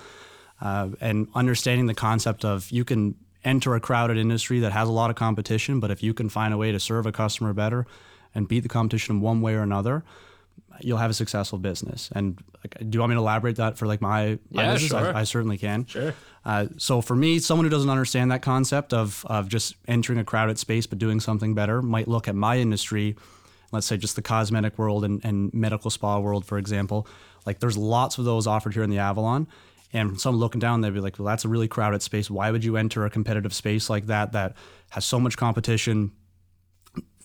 Uh, 0.63 0.91
and 1.01 1.29
understanding 1.35 1.87
the 1.87 1.95
concept 1.95 2.45
of 2.45 2.71
you 2.71 2.85
can 2.85 3.15
enter 3.45 3.75
a 3.75 3.81
crowded 3.81 4.17
industry 4.17 4.61
that 4.61 4.73
has 4.73 4.89
a 4.89 4.93
lot 4.93 5.11
of 5.11 5.17
competition, 5.17 5.81
but 5.81 5.91
if 5.91 6.03
you 6.03 6.15
can 6.15 6.29
find 6.29 6.55
a 6.55 6.57
way 6.57 6.73
to 6.73 6.81
serve 6.81 7.07
a 7.07 7.13
customer 7.13 7.53
better 7.53 7.87
and 8.35 8.49
beat 8.49 8.61
the 8.61 8.69
competition 8.69 9.17
in 9.17 9.21
one 9.21 9.41
way 9.41 9.55
or 9.55 9.63
another, 9.63 10.05
you'll 10.81 10.99
have 10.99 11.11
a 11.11 11.15
successful 11.15 11.59
business. 11.59 12.11
And 12.15 12.43
like, 12.63 12.79
do 12.79 12.97
you 12.97 13.01
want 13.01 13.11
me 13.11 13.15
to 13.15 13.21
elaborate 13.21 13.57
that 13.57 13.77
for 13.77 13.87
like 13.87 14.01
my, 14.01 14.39
my 14.51 14.63
yeah, 14.63 14.73
business? 14.73 14.91
Sure. 14.91 15.15
I, 15.15 15.21
I, 15.21 15.25
certainly 15.25 15.59
can. 15.59 15.87
Sure. 15.87 16.15
Uh, 16.45 16.67
so 16.77 17.01
for 17.01 17.15
me, 17.15 17.39
someone 17.39 17.65
who 17.65 17.71
doesn't 17.71 17.91
understand 17.91 18.31
that 18.33 18.43
concept 18.43 18.93
of 18.93 19.25
of 19.27 19.49
just 19.49 19.77
entering 19.87 20.19
a 20.19 20.25
crowded 20.25 20.59
space 20.59 20.87
but 20.87 20.99
doing 20.99 21.21
something 21.21 21.55
better 21.55 21.83
might 21.83 22.09
look 22.09 22.29
at 22.29 22.35
my 22.35 22.59
industry, 22.59 23.17
let's 23.71 23.87
say 23.87 23.97
just 23.97 24.17
the 24.17 24.23
cosmetic 24.23 24.79
world 24.79 25.05
and, 25.05 25.25
and 25.25 25.53
medical 25.55 25.91
spa 25.91 26.19
world, 26.19 26.45
for 26.45 26.59
example. 26.59 27.07
Like 27.47 27.61
there's 27.61 27.77
lots 27.77 28.19
of 28.19 28.25
those 28.25 28.47
offered 28.47 28.75
here 28.75 28.83
in 28.83 28.91
the 28.91 28.99
Avalon. 28.99 29.47
And 29.93 30.19
someone 30.21 30.41
looking 30.41 30.61
down, 30.61 30.81
they'd 30.81 30.95
be 30.95 31.01
like, 31.01 31.19
well, 31.19 31.27
that's 31.27 31.45
a 31.45 31.49
really 31.49 31.69
crowded 31.69 32.03
space. 32.03 32.31
Why 32.31 32.51
would 32.51 32.65
you 32.65 32.77
enter 32.77 33.05
a 33.05 33.11
competitive 33.11 33.53
space 33.53 33.91
like 33.91 34.07
that 34.07 34.33
that 34.33 34.57
has 34.91 35.05
so 35.05 35.21
much 35.21 35.37
competition? 35.37 36.13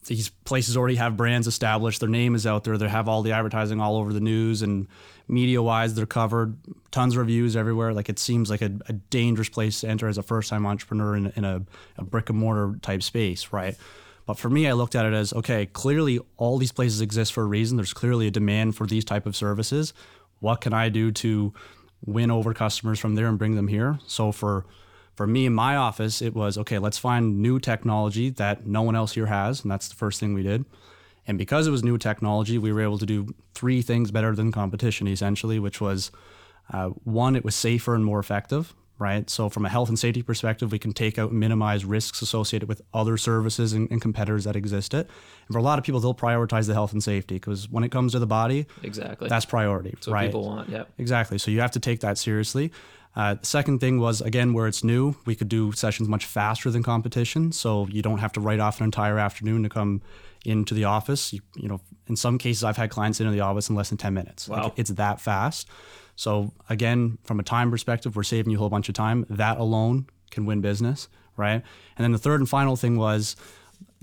These 0.05 0.29
places 0.29 0.75
already 0.75 0.95
have 0.95 1.17
brands 1.17 1.47
established. 1.47 2.00
Their 2.00 2.09
name 2.09 2.36
is 2.36 2.45
out 2.45 2.63
there. 2.63 2.77
They 2.77 2.88
have 2.88 3.07
all 3.07 3.21
the 3.21 3.31
advertising 3.31 3.79
all 3.79 3.97
over 3.97 4.12
the 4.12 4.19
news 4.19 4.62
and 4.62 4.88
media 5.27 5.62
wise, 5.62 5.93
they're 5.93 6.05
covered. 6.05 6.57
Tons 6.91 7.13
of 7.13 7.19
reviews 7.19 7.55
everywhere. 7.55 7.93
Like 7.93 8.09
it 8.09 8.19
seems 8.19 8.50
like 8.50 8.62
a, 8.62 8.71
a 8.88 8.93
dangerous 8.93 9.50
place 9.50 9.81
to 9.81 9.88
enter 9.88 10.07
as 10.07 10.17
a 10.17 10.24
first 10.24 10.50
time 10.50 10.65
entrepreneur 10.65 11.15
in, 11.15 11.33
in 11.36 11.45
a, 11.45 11.63
a 11.97 12.03
brick 12.03 12.29
and 12.29 12.39
mortar 12.39 12.77
type 12.81 13.03
space, 13.03 13.51
right? 13.51 13.75
But 14.25 14.38
for 14.38 14.50
me, 14.50 14.67
I 14.67 14.74
looked 14.74 14.95
at 14.95 15.05
it 15.05 15.13
as 15.13 15.33
okay, 15.33 15.65
clearly 15.65 16.19
all 16.38 16.57
these 16.57 16.71
places 16.71 17.01
exist 17.01 17.33
for 17.33 17.43
a 17.43 17.45
reason. 17.45 17.77
There's 17.77 17.93
clearly 17.93 18.27
a 18.27 18.31
demand 18.31 18.75
for 18.75 18.86
these 18.86 19.05
type 19.05 19.25
of 19.25 19.36
services. 19.36 19.93
What 20.39 20.62
can 20.62 20.74
I 20.74 20.89
do 20.89 21.12
to 21.12 21.53
win 22.06 22.32
over 22.32 22.54
customers 22.54 23.00
from 23.00 23.16
there 23.16 23.27
and 23.27 23.38
bring 23.38 23.56
them 23.56 23.68
here? 23.68 24.00
So 24.08 24.32
for 24.32 24.66
for 25.16 25.25
me 25.25 25.48
in 25.48 25.54
my 25.54 25.75
office, 25.75 26.22
it 26.22 26.36
was 26.36 26.58
okay, 26.58 26.77
let's 26.77 26.98
find 26.98 27.42
new 27.42 27.60
technology 27.60 28.30
that 28.30 28.68
no 28.68 28.84
one 28.84 28.96
else 28.96 29.13
here 29.13 29.25
has. 29.25 29.62
And 29.63 29.72
that's 29.72 29.88
the 29.88 29.96
first 29.96 30.20
thing 30.20 30.34
we 30.34 30.44
did. 30.44 30.66
And 31.25 31.38
because 31.38 31.68
it 31.68 31.72
was 31.72 31.84
new 31.84 31.98
technology, 31.98 32.58
we 32.58 32.72
were 32.72 32.82
able 32.82 33.00
to 33.00 33.06
do 33.06 33.34
three 33.54 33.82
things 33.82 34.12
better 34.12 34.34
than 34.34 34.51
competition, 34.51 35.08
essentially, 35.08 35.60
which 35.60 35.82
was 35.82 36.12
uh, 36.72 36.89
one, 37.04 37.36
it 37.36 37.44
was 37.44 37.56
safer 37.56 37.96
and 37.96 38.06
more 38.06 38.20
effective, 38.20 38.74
right? 39.00 39.30
So, 39.30 39.50
from 39.50 39.66
a 39.66 39.70
health 39.70 39.89
and 39.89 39.98
safety 39.98 40.22
perspective, 40.22 40.72
we 40.72 40.80
can 40.80 40.94
take 40.94 41.18
out 41.18 41.32
and 41.32 41.39
minimize 41.39 41.86
risks 41.86 42.22
associated 42.22 42.68
with 42.68 42.82
other 42.94 43.18
services 43.18 43.74
and, 43.74 43.89
and 43.92 44.01
competitors 44.01 44.44
that 44.46 44.56
exist. 44.56 44.94
It. 44.94 45.08
And 45.48 45.54
for 45.54 45.60
a 45.60 45.62
lot 45.62 45.80
of 45.80 45.86
people, 45.86 46.00
they'll 46.00 46.16
prioritize 46.16 46.68
the 46.68 46.74
health 46.74 46.94
and 46.94 47.04
safety 47.04 47.36
because 47.36 47.70
when 47.70 47.84
it 47.84 47.92
comes 47.92 48.13
to 48.13 48.20
the 48.20 48.27
body, 48.27 48.66
exactly, 48.84 49.30
that's 49.30 49.46
priority, 49.46 49.92
that's 49.92 50.08
right? 50.08 50.27
people 50.27 50.46
want, 50.46 50.70
yeah. 50.70 50.84
Exactly. 50.98 51.38
So, 51.38 51.51
you 51.51 51.62
have 51.62 51.72
to 51.72 51.80
take 51.80 52.00
that 52.01 52.18
seriously. 52.18 52.72
Uh, 53.16 53.34
the 53.34 53.46
second 53.46 53.80
thing 53.80 54.00
was 54.00 54.22
again 54.22 54.54
where 54.54 54.68
it's 54.68 54.84
new, 54.84 55.16
we 55.25 55.34
could 55.36 55.50
do 55.50 55.72
sessions 55.72 56.08
much 56.08 56.25
faster 56.25 56.70
than 56.70 56.84
competition, 56.84 57.51
so 57.51 57.88
you 57.89 58.04
don't 58.04 58.20
have 58.20 58.32
to 58.32 58.39
write 58.39 58.60
off 58.60 58.80
an 58.80 58.84
entire 58.84 59.18
afternoon 59.18 59.63
to 59.63 59.70
come 59.70 60.01
into 60.46 60.75
the 60.75 60.84
office. 60.84 61.34
You, 61.34 61.42
you 61.56 61.68
know, 61.68 61.82
in 62.08 62.16
some 62.16 62.38
cases, 62.38 62.63
I've 62.63 62.77
had 62.77 62.92
clients 62.92 63.20
into 63.20 63.32
the 63.32 63.39
office 63.39 63.70
in 63.70 63.75
less 63.75 63.89
than 63.89 63.98
ten 63.98 64.13
minutes. 64.13 64.48
Wow. 64.48 64.66
Like, 64.66 64.74
it's 64.75 64.92
that 64.92 65.20
fast. 65.20 65.68
So 66.17 66.51
again, 66.67 67.17
from 67.24 67.39
a 67.39 67.43
time 67.43 67.71
perspective, 67.71 68.15
we're 68.17 68.24
saving 68.24 68.51
you 68.51 68.57
a 68.57 68.59
whole 68.59 68.69
bunch 68.69 68.89
of 68.89 68.95
time. 68.95 69.25
That 69.29 69.57
alone 69.57 70.07
can 70.31 70.45
win 70.45 70.59
business, 70.59 71.07
right? 71.38 71.62
And 71.95 72.03
then 72.03 72.12
the 72.12 72.17
third 72.17 72.41
and 72.41 72.50
final 72.50 72.75
thing 72.75 72.97
was 72.97 73.38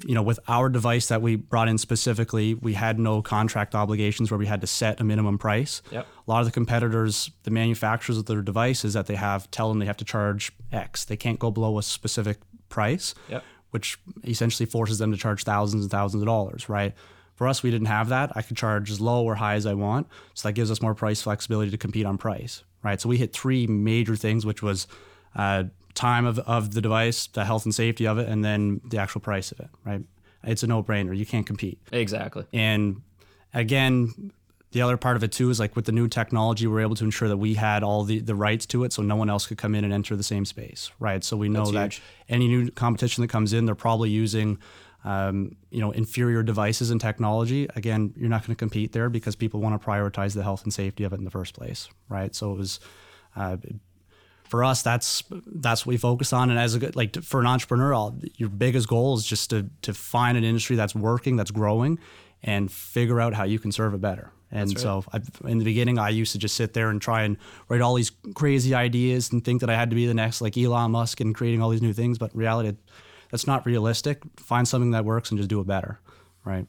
you 0.04 0.14
know, 0.14 0.22
with 0.22 0.40
our 0.48 0.68
device 0.68 1.06
that 1.06 1.22
we 1.22 1.36
brought 1.36 1.68
in 1.68 1.78
specifically, 1.78 2.54
we 2.54 2.74
had 2.74 2.98
no 2.98 3.22
contract 3.22 3.76
obligations 3.76 4.28
where 4.30 4.38
we 4.38 4.46
had 4.46 4.60
to 4.60 4.66
set 4.66 5.00
a 5.00 5.04
minimum 5.04 5.38
price. 5.38 5.82
Yep. 5.92 6.04
A 6.26 6.30
lot 6.30 6.40
of 6.40 6.46
the 6.46 6.50
competitors, 6.52 7.30
the 7.44 7.52
manufacturers 7.52 8.18
of 8.18 8.26
their 8.26 8.42
devices 8.42 8.94
that 8.94 9.06
they 9.06 9.14
have, 9.14 9.48
tell 9.52 9.68
them 9.68 9.78
they 9.78 9.86
have 9.86 9.96
to 9.98 10.04
charge 10.04 10.50
X. 10.72 11.04
They 11.04 11.16
can't 11.16 11.38
go 11.38 11.50
below 11.52 11.78
a 11.78 11.82
specific 11.82 12.38
price, 12.68 13.14
Yep. 13.28 13.44
which 13.70 13.98
essentially 14.24 14.66
forces 14.66 14.98
them 14.98 15.12
to 15.12 15.16
charge 15.16 15.44
thousands 15.44 15.84
and 15.84 15.90
thousands 15.92 16.22
of 16.22 16.26
dollars, 16.26 16.68
right? 16.68 16.92
For 17.34 17.48
us, 17.48 17.62
we 17.62 17.70
didn't 17.70 17.88
have 17.88 18.08
that. 18.10 18.32
I 18.36 18.42
could 18.42 18.56
charge 18.56 18.90
as 18.90 19.00
low 19.00 19.24
or 19.24 19.34
high 19.34 19.54
as 19.54 19.66
I 19.66 19.74
want. 19.74 20.06
So 20.34 20.48
that 20.48 20.52
gives 20.52 20.70
us 20.70 20.80
more 20.80 20.94
price 20.94 21.22
flexibility 21.22 21.70
to 21.70 21.78
compete 21.78 22.06
on 22.06 22.16
price, 22.16 22.62
right? 22.82 23.00
So 23.00 23.08
we 23.08 23.16
hit 23.16 23.32
three 23.32 23.66
major 23.66 24.14
things, 24.16 24.46
which 24.46 24.62
was 24.62 24.86
uh, 25.34 25.64
time 25.94 26.26
of, 26.26 26.38
of 26.40 26.74
the 26.74 26.80
device, 26.80 27.26
the 27.26 27.44
health 27.44 27.64
and 27.64 27.74
safety 27.74 28.06
of 28.06 28.18
it, 28.18 28.28
and 28.28 28.44
then 28.44 28.80
the 28.84 28.98
actual 28.98 29.20
price 29.20 29.50
of 29.50 29.60
it, 29.60 29.68
right? 29.84 30.02
It's 30.44 30.62
a 30.62 30.66
no 30.66 30.82
brainer. 30.82 31.16
You 31.16 31.26
can't 31.26 31.46
compete. 31.46 31.78
Exactly. 31.90 32.44
And 32.52 33.02
again, 33.52 34.32
the 34.72 34.82
other 34.82 34.96
part 34.96 35.16
of 35.16 35.22
it 35.24 35.32
too 35.32 35.50
is 35.50 35.58
like 35.58 35.74
with 35.76 35.86
the 35.86 35.92
new 35.92 36.08
technology, 36.08 36.66
we're 36.66 36.80
able 36.80 36.96
to 36.96 37.04
ensure 37.04 37.28
that 37.28 37.36
we 37.36 37.54
had 37.54 37.82
all 37.82 38.04
the, 38.04 38.18
the 38.18 38.34
rights 38.34 38.66
to 38.66 38.84
it 38.84 38.92
so 38.92 39.02
no 39.02 39.16
one 39.16 39.30
else 39.30 39.46
could 39.46 39.56
come 39.58 39.74
in 39.74 39.84
and 39.84 39.92
enter 39.92 40.16
the 40.16 40.22
same 40.22 40.44
space, 40.44 40.90
right? 40.98 41.22
So 41.24 41.36
we 41.36 41.48
know 41.48 41.60
That's 41.66 41.72
that 41.72 41.92
huge. 41.94 42.02
any 42.28 42.48
new 42.48 42.70
competition 42.70 43.22
that 43.22 43.28
comes 43.28 43.52
in, 43.52 43.66
they're 43.66 43.74
probably 43.74 44.10
using. 44.10 44.58
Um, 45.04 45.56
you 45.70 45.80
know, 45.82 45.90
inferior 45.90 46.42
devices 46.42 46.90
and 46.90 46.98
technology. 46.98 47.68
Again, 47.76 48.14
you're 48.16 48.30
not 48.30 48.40
going 48.40 48.56
to 48.56 48.58
compete 48.58 48.92
there 48.92 49.10
because 49.10 49.36
people 49.36 49.60
want 49.60 49.78
to 49.78 49.86
prioritize 49.86 50.34
the 50.34 50.42
health 50.42 50.64
and 50.64 50.72
safety 50.72 51.04
of 51.04 51.12
it 51.12 51.18
in 51.18 51.24
the 51.24 51.30
first 51.30 51.54
place, 51.54 51.90
right? 52.08 52.34
So 52.34 52.52
it 52.52 52.56
was, 52.56 52.80
uh, 53.36 53.58
for 54.48 54.64
us, 54.64 54.82
that's 54.82 55.22
that's 55.46 55.84
what 55.84 55.92
we 55.92 55.96
focus 55.98 56.32
on. 56.32 56.48
And 56.48 56.58
as 56.58 56.74
a 56.74 56.78
good, 56.78 56.96
like 56.96 57.22
for 57.22 57.40
an 57.40 57.46
entrepreneur, 57.46 57.92
all, 57.92 58.18
your 58.36 58.48
biggest 58.48 58.88
goal 58.88 59.14
is 59.16 59.26
just 59.26 59.50
to 59.50 59.68
to 59.82 59.92
find 59.92 60.38
an 60.38 60.44
industry 60.44 60.76
that's 60.76 60.94
working, 60.94 61.36
that's 61.36 61.50
growing, 61.50 61.98
and 62.42 62.72
figure 62.72 63.20
out 63.20 63.34
how 63.34 63.44
you 63.44 63.58
can 63.58 63.72
serve 63.72 63.92
it 63.92 64.00
better. 64.00 64.30
And 64.50 64.70
right. 64.70 64.78
so, 64.78 65.04
I, 65.12 65.20
in 65.48 65.58
the 65.58 65.64
beginning, 65.64 65.98
I 65.98 66.10
used 66.10 66.32
to 66.32 66.38
just 66.38 66.54
sit 66.54 66.74
there 66.74 66.88
and 66.88 67.02
try 67.02 67.24
and 67.24 67.36
write 67.68 67.80
all 67.80 67.94
these 67.94 68.12
crazy 68.34 68.72
ideas 68.72 69.32
and 69.32 69.44
think 69.44 69.60
that 69.60 69.68
I 69.68 69.74
had 69.74 69.90
to 69.90 69.96
be 69.96 70.06
the 70.06 70.14
next 70.14 70.40
like 70.40 70.56
Elon 70.56 70.92
Musk 70.92 71.20
and 71.20 71.34
creating 71.34 71.60
all 71.60 71.70
these 71.70 71.82
new 71.82 71.92
things. 71.92 72.18
But 72.18 72.32
in 72.32 72.38
reality, 72.38 72.76
that's 73.30 73.46
not 73.46 73.66
realistic. 73.66 74.22
Find 74.36 74.66
something 74.66 74.92
that 74.92 75.04
works 75.04 75.30
and 75.30 75.38
just 75.38 75.48
do 75.50 75.60
it 75.60 75.66
better, 75.66 76.00
right? 76.44 76.66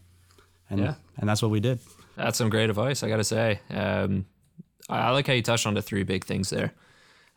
And 0.70 0.80
Yeah. 0.80 0.96
and 1.18 1.30
that's 1.30 1.42
what 1.42 1.52
we 1.52 1.60
did. 1.60 1.80
That's 2.16 2.38
some 2.38 2.50
great 2.50 2.70
advice, 2.70 3.04
I 3.04 3.10
got 3.10 3.18
to 3.18 3.24
say. 3.24 3.60
Um, 3.70 4.26
I, 4.90 5.12
like 5.12 5.28
how 5.28 5.34
you 5.34 5.42
touched 5.42 5.66
on 5.68 5.74
the 5.74 5.82
three 5.82 6.04
big 6.04 6.24
things 6.26 6.50
there. 6.50 6.74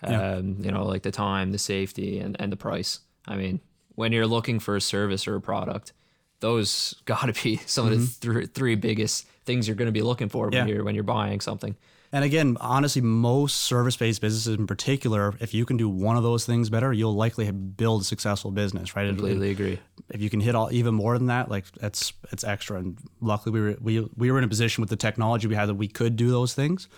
Um, 0.03 0.13
Yeah. 0.13 0.41
You 0.67 0.71
know, 0.73 0.85
like 0.85 1.03
the 1.03 1.11
time, 1.11 1.53
the 1.53 1.59
safety, 1.59 2.19
and, 2.21 2.37
and 2.41 2.53
the 2.53 2.57
price. 2.57 3.01
I 3.27 3.37
mean, 3.37 3.61
when 3.97 4.13
you're 4.13 4.27
looking 4.27 4.61
for 4.61 4.77
a 4.77 4.81
service 4.81 5.27
or 5.27 5.35
a 5.35 5.41
product, 5.41 5.93
those 6.41 6.95
got 7.05 7.33
to 7.33 7.43
be 7.43 7.57
some 7.67 7.87
of 7.91 8.21
the 8.21 8.33
th- 8.33 8.51
three 8.55 8.77
biggest 8.77 9.27
things 9.45 9.67
you're 9.67 9.77
going 9.77 9.87
to 9.87 9.93
be 9.93 10.03
looking 10.03 10.29
for 10.29 10.47
Mm-hmm. 10.47 10.55
Yeah. 10.55 10.61
when 10.65 10.69
you're 10.75 10.85
when 10.85 10.95
you're 10.95 11.05
buying 11.05 11.41
something. 11.41 11.75
And 12.11 12.25
again, 12.25 12.57
honestly, 12.61 13.03
most 13.03 13.57
service-based 13.57 14.21
businesses 14.23 14.55
in 14.55 14.67
particular, 14.67 15.35
if 15.41 15.53
you 15.53 15.67
can 15.67 15.77
do 15.77 15.91
one 15.91 16.17
of 16.17 16.23
those 16.23 16.47
things 16.47 16.71
better, 16.71 16.91
you'll 16.91 17.15
likely 17.15 17.51
build 17.51 18.01
a 18.01 18.05
successful 18.05 18.51
business, 18.51 18.97
right? 18.97 19.09
Completely 19.09 19.51
agree. 19.51 19.79
If 20.09 20.23
you 20.23 20.31
can 20.31 20.41
hit 20.41 20.55
all 20.55 20.73
even 20.73 20.95
more 20.95 21.19
than 21.19 21.27
that, 21.27 21.51
like 21.51 21.71
that's 21.73 22.15
it's 22.33 22.45
extra. 22.45 22.79
And 22.79 22.97
luckily, 23.21 23.53
we 23.53 23.61
were 23.61 23.77
we, 23.81 24.09
we 24.17 24.31
were 24.31 24.39
in 24.39 24.45
a 24.45 24.49
position 24.49 24.81
with 24.81 24.89
the 24.89 24.97
technology 24.97 25.49
we 25.49 25.55
had 25.55 25.67
that 25.67 25.75
we 25.75 25.89
could 25.89 26.17
do 26.17 26.31
those 26.31 26.55
things. 26.55 26.89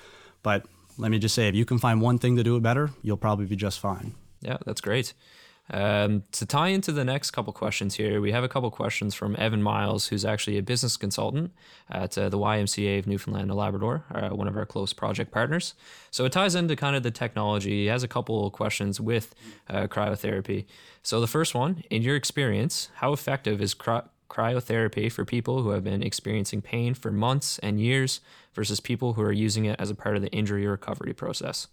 But 0.45 0.65
let 0.97 1.11
me 1.11 1.19
just 1.19 1.35
say, 1.35 1.49
if 1.49 1.57
you 1.57 1.65
can 1.65 1.79
find 1.79 2.01
one 2.01 2.19
thing 2.19 2.37
to 2.37 2.45
do 2.45 2.57
it 2.57 2.63
better, 2.63 2.91
you'll 3.03 3.17
probably 3.17 3.47
be 3.47 3.57
just 3.57 3.81
fine. 3.81 4.15
Yeah, 4.43 4.59
that's 4.65 4.81
great. 4.81 5.13
Um, 5.73 6.25
to 6.33 6.45
tie 6.47 6.69
into 6.69 6.91
the 6.91 7.05
next 7.05 7.31
couple 7.31 7.53
questions 7.53 7.95
here, 7.95 8.21
we 8.21 8.33
have 8.33 8.43
a 8.43 8.49
couple 8.49 8.71
questions 8.71 9.15
from 9.15 9.37
Evan 9.39 9.63
Miles, 9.63 10.09
who's 10.09 10.25
actually 10.25 10.59
a 10.59 10.63
business 10.63 10.97
consultant 10.97 11.53
at 11.89 12.19
uh, 12.19 12.29
the 12.29 12.39
YMCA 12.39 12.99
of 12.99 13.07
Newfoundland 13.07 13.51
and 13.51 13.59
Labrador, 13.59 14.05
uh, 14.13 14.31
one 14.31 14.49
of 14.49 14.57
our 14.57 14.67
close 14.67 14.93
project 14.93 15.31
partners. 15.31 15.75
So 16.11 16.25
it 16.25 16.33
ties 16.33 16.57
into 16.57 16.75
kind 16.75 16.97
of 16.97 17.05
the 17.05 17.13
technology. 17.13 17.83
He 17.83 17.87
has 17.87 18.03
a 18.03 18.09
couple 18.09 18.51
questions 18.51 19.01
with 19.01 19.35
uh, 19.69 19.87
cryotherapy. 19.87 20.67
So 21.05 21.21
the 21.21 21.29
first 21.29 21.55
one, 21.55 21.85
in 21.89 22.03
your 22.03 22.17
experience, 22.17 22.91
how 22.95 23.13
effective 23.13 23.63
is 23.63 23.73
cry- 23.73 24.03
cryotherapy 24.29 25.11
for 25.11 25.25
people 25.25 25.63
who 25.63 25.71
have 25.71 25.85
been 25.85 26.03
experiencing 26.03 26.63
pain 26.63 26.95
for 26.95 27.13
months 27.13 27.59
and 27.61 27.81
years 27.81 28.21
versus 28.55 28.81
people 28.81 29.13
who 29.13 29.23
are 29.23 29.33
using 29.33 29.67
it 29.67 29.77
as 29.79 29.91
a 29.91 29.95
part 29.95 30.17
of 30.17 30.23
the 30.23 30.31
injury 30.31 30.67
recovery 30.67 31.13
process? 31.13 31.69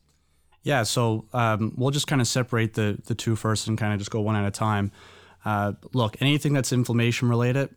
Yeah, 0.67 0.83
so 0.83 1.23
um, 1.31 1.71
we'll 1.77 1.91
just 1.91 2.07
kind 2.07 2.19
of 2.19 2.27
separate 2.27 2.73
the 2.73 2.97
the 3.05 3.15
two 3.15 3.37
first 3.37 3.69
and 3.69 3.77
kind 3.77 3.93
of 3.93 3.99
just 3.99 4.11
go 4.11 4.19
one 4.19 4.35
at 4.35 4.45
a 4.45 4.51
time. 4.51 4.91
Uh, 5.45 5.71
look, 5.93 6.21
anything 6.21 6.51
that's 6.51 6.73
inflammation 6.73 7.29
related, 7.29 7.69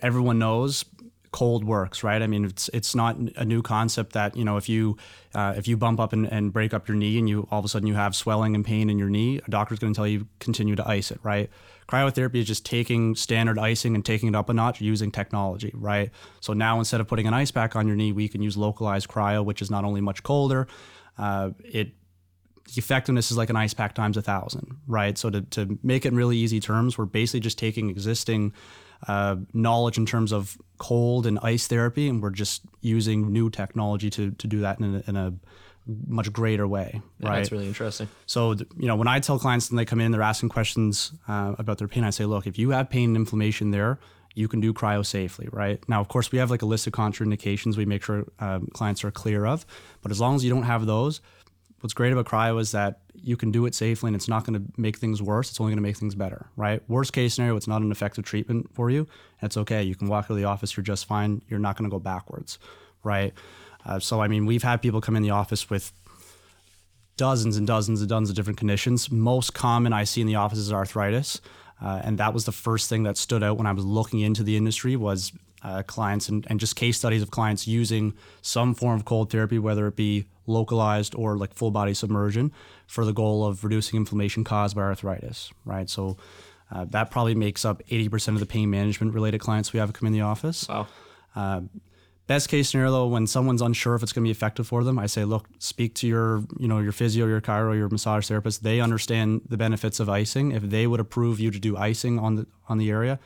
everyone 0.00 0.38
knows 0.38 0.84
cold 1.32 1.64
works, 1.64 2.04
right? 2.04 2.22
I 2.22 2.28
mean, 2.28 2.44
it's 2.44 2.70
it's 2.72 2.94
not 2.94 3.16
a 3.34 3.44
new 3.44 3.62
concept 3.62 4.12
that 4.12 4.36
you 4.36 4.44
know 4.44 4.58
if 4.58 4.68
you 4.68 4.96
uh, 5.34 5.54
if 5.56 5.66
you 5.66 5.76
bump 5.76 5.98
up 5.98 6.12
and, 6.12 6.24
and 6.32 6.52
break 6.52 6.72
up 6.72 6.86
your 6.86 6.96
knee 6.96 7.18
and 7.18 7.28
you 7.28 7.48
all 7.50 7.58
of 7.58 7.64
a 7.64 7.68
sudden 7.68 7.88
you 7.88 7.94
have 7.94 8.14
swelling 8.14 8.54
and 8.54 8.64
pain 8.64 8.90
in 8.90 8.96
your 8.96 9.10
knee, 9.10 9.40
a 9.44 9.50
doctor's 9.50 9.80
going 9.80 9.92
to 9.92 9.98
tell 9.98 10.06
you 10.06 10.28
continue 10.38 10.76
to 10.76 10.88
ice 10.88 11.10
it, 11.10 11.18
right? 11.24 11.50
Cryotherapy 11.88 12.36
is 12.36 12.46
just 12.46 12.64
taking 12.64 13.16
standard 13.16 13.58
icing 13.58 13.96
and 13.96 14.04
taking 14.04 14.28
it 14.28 14.36
up 14.36 14.48
a 14.48 14.54
notch 14.54 14.80
using 14.80 15.10
technology, 15.10 15.72
right? 15.74 16.10
So 16.38 16.52
now 16.52 16.78
instead 16.78 17.00
of 17.00 17.08
putting 17.08 17.26
an 17.26 17.34
ice 17.34 17.50
pack 17.50 17.74
on 17.74 17.88
your 17.88 17.96
knee, 17.96 18.12
we 18.12 18.28
can 18.28 18.40
use 18.40 18.56
localized 18.56 19.08
cryo, 19.08 19.44
which 19.44 19.60
is 19.60 19.68
not 19.68 19.82
only 19.82 20.00
much 20.00 20.22
colder, 20.22 20.68
uh, 21.18 21.50
it 21.64 21.90
effectiveness 22.76 23.30
is 23.30 23.36
like 23.36 23.50
an 23.50 23.56
ice 23.56 23.74
pack 23.74 23.94
times 23.94 24.16
a 24.16 24.22
thousand, 24.22 24.76
right? 24.86 25.16
So 25.16 25.30
to, 25.30 25.42
to 25.42 25.78
make 25.82 26.04
it 26.04 26.08
in 26.08 26.16
really 26.16 26.36
easy 26.36 26.60
terms, 26.60 26.96
we're 26.98 27.06
basically 27.06 27.40
just 27.40 27.58
taking 27.58 27.90
existing 27.90 28.52
uh, 29.08 29.36
knowledge 29.52 29.98
in 29.98 30.06
terms 30.06 30.32
of 30.32 30.58
cold 30.78 31.26
and 31.26 31.38
ice 31.42 31.66
therapy, 31.66 32.08
and 32.08 32.22
we're 32.22 32.30
just 32.30 32.62
using 32.80 33.32
new 33.32 33.50
technology 33.50 34.10
to, 34.10 34.30
to 34.32 34.46
do 34.46 34.60
that 34.60 34.78
in 34.78 34.96
a, 34.96 35.02
in 35.06 35.16
a 35.16 35.32
much 36.06 36.32
greater 36.32 36.68
way, 36.68 37.00
Yeah, 37.18 37.28
right? 37.28 37.36
That's 37.36 37.52
really 37.52 37.66
interesting. 37.66 38.08
So, 38.26 38.52
you 38.52 38.86
know, 38.86 38.96
when 38.96 39.08
I 39.08 39.20
tell 39.20 39.38
clients 39.38 39.70
and 39.70 39.78
they 39.78 39.84
come 39.84 40.00
in, 40.00 40.12
they're 40.12 40.22
asking 40.22 40.50
questions 40.50 41.12
uh, 41.28 41.54
about 41.58 41.78
their 41.78 41.88
pain, 41.88 42.04
I 42.04 42.10
say, 42.10 42.26
look, 42.26 42.46
if 42.46 42.58
you 42.58 42.70
have 42.70 42.90
pain 42.90 43.10
and 43.10 43.16
inflammation 43.16 43.70
there, 43.70 43.98
you 44.34 44.46
can 44.46 44.60
do 44.60 44.72
cryo 44.72 45.04
safely, 45.04 45.48
right? 45.50 45.82
Now, 45.88 46.00
of 46.00 46.08
course, 46.08 46.30
we 46.30 46.38
have 46.38 46.50
like 46.50 46.62
a 46.62 46.66
list 46.66 46.86
of 46.86 46.92
contraindications 46.92 47.76
we 47.76 47.84
make 47.84 48.04
sure 48.04 48.26
um, 48.38 48.68
clients 48.72 49.02
are 49.02 49.10
clear 49.10 49.44
of, 49.44 49.66
but 50.02 50.12
as 50.12 50.20
long 50.20 50.36
as 50.36 50.44
you 50.44 50.50
don't 50.50 50.62
have 50.62 50.86
those, 50.86 51.20
what's 51.80 51.94
great 51.94 52.12
about 52.12 52.26
cryo 52.26 52.60
is 52.60 52.72
that 52.72 53.00
you 53.14 53.36
can 53.36 53.50
do 53.50 53.66
it 53.66 53.74
safely 53.74 54.08
and 54.08 54.16
it's 54.16 54.28
not 54.28 54.44
going 54.44 54.58
to 54.58 54.80
make 54.80 54.96
things 54.96 55.22
worse. 55.22 55.50
It's 55.50 55.60
only 55.60 55.70
going 55.70 55.78
to 55.78 55.82
make 55.82 55.96
things 55.96 56.14
better, 56.14 56.46
right? 56.56 56.82
Worst 56.88 57.12
case 57.12 57.34
scenario, 57.34 57.56
it's 57.56 57.68
not 57.68 57.82
an 57.82 57.90
effective 57.90 58.24
treatment 58.24 58.72
for 58.74 58.90
you. 58.90 59.06
That's 59.40 59.56
okay. 59.56 59.82
You 59.82 59.94
can 59.94 60.08
walk 60.08 60.26
out 60.26 60.30
of 60.30 60.36
the 60.36 60.44
office, 60.44 60.76
you're 60.76 60.84
just 60.84 61.06
fine. 61.06 61.42
You're 61.48 61.58
not 61.58 61.76
going 61.76 61.88
to 61.88 61.94
go 61.94 61.98
backwards, 61.98 62.58
right? 63.02 63.32
Uh, 63.84 63.98
so, 63.98 64.20
I 64.20 64.28
mean, 64.28 64.46
we've 64.46 64.62
had 64.62 64.82
people 64.82 65.00
come 65.00 65.16
in 65.16 65.22
the 65.22 65.30
office 65.30 65.70
with 65.70 65.92
dozens 67.16 67.56
and 67.56 67.66
dozens 67.66 68.00
and 68.00 68.08
dozens 68.08 68.30
of 68.30 68.36
different 68.36 68.58
conditions. 68.58 69.10
Most 69.10 69.54
common 69.54 69.92
I 69.92 70.04
see 70.04 70.20
in 70.20 70.26
the 70.26 70.36
office 70.36 70.58
is 70.58 70.72
arthritis, 70.72 71.40
uh, 71.82 72.00
and 72.04 72.18
that 72.18 72.34
was 72.34 72.44
the 72.44 72.52
first 72.52 72.88
thing 72.88 73.04
that 73.04 73.16
stood 73.16 73.42
out 73.42 73.56
when 73.56 73.66
I 73.66 73.72
was 73.72 73.84
looking 73.84 74.20
into 74.20 74.42
the 74.42 74.56
industry 74.56 74.96
was 74.96 75.32
uh, 75.62 75.82
clients 75.82 76.28
and, 76.28 76.46
and 76.48 76.58
just 76.60 76.76
case 76.76 76.98
studies 76.98 77.22
of 77.22 77.30
clients 77.30 77.66
using 77.66 78.14
some 78.42 78.74
form 78.74 78.96
of 78.96 79.04
cold 79.04 79.30
therapy, 79.30 79.58
whether 79.58 79.86
it 79.86 79.96
be 79.96 80.26
localized 80.50 81.14
or 81.14 81.38
like 81.38 81.54
full 81.54 81.70
body 81.70 81.94
submersion, 81.94 82.52
for 82.86 83.04
the 83.04 83.12
goal 83.12 83.46
of 83.46 83.64
reducing 83.64 83.96
inflammation 83.96 84.44
caused 84.44 84.76
by 84.76 84.82
arthritis. 84.82 85.52
Right, 85.64 85.88
so. 85.88 86.16
Uh, 86.72 86.84
that 86.84 87.10
probably 87.10 87.34
makes 87.34 87.64
up 87.64 87.82
80% 87.88 88.28
of 88.28 88.38
the 88.38 88.46
pain 88.46 88.70
management 88.70 89.12
related 89.12 89.40
clients 89.40 89.72
we 89.72 89.80
have 89.80 89.92
come 89.92 90.06
in 90.06 90.12
the 90.12 90.20
office. 90.20 90.68
Wow. 90.68 90.86
Best 92.30 92.48
case 92.48 92.68
scenario, 92.68 92.92
though, 92.92 93.06
when 93.08 93.26
someone's 93.26 93.60
unsure 93.60 93.96
if 93.96 94.04
it's 94.04 94.12
going 94.12 94.22
to 94.22 94.28
be 94.28 94.30
effective 94.30 94.64
for 94.64 94.84
them, 94.84 95.00
I 95.00 95.06
say, 95.06 95.24
look, 95.24 95.48
speak 95.58 95.96
to 95.96 96.06
your, 96.06 96.44
you 96.60 96.68
know, 96.68 96.78
your 96.78 96.92
physio, 96.92 97.26
your 97.26 97.40
chiro, 97.40 97.76
your 97.76 97.88
massage 97.88 98.28
therapist. 98.28 98.62
They 98.62 98.78
understand 98.78 99.40
the 99.48 99.56
benefits 99.56 99.98
of 99.98 100.08
icing. 100.08 100.52
If 100.52 100.62
they 100.62 100.86
would 100.86 101.00
approve 101.00 101.40
you 101.40 101.50
to 101.50 101.58
do 101.58 101.76
icing 101.76 102.20
on 102.20 102.36
the 102.36 102.46
on 102.68 102.78
the 102.78 102.88
area, 102.88 103.18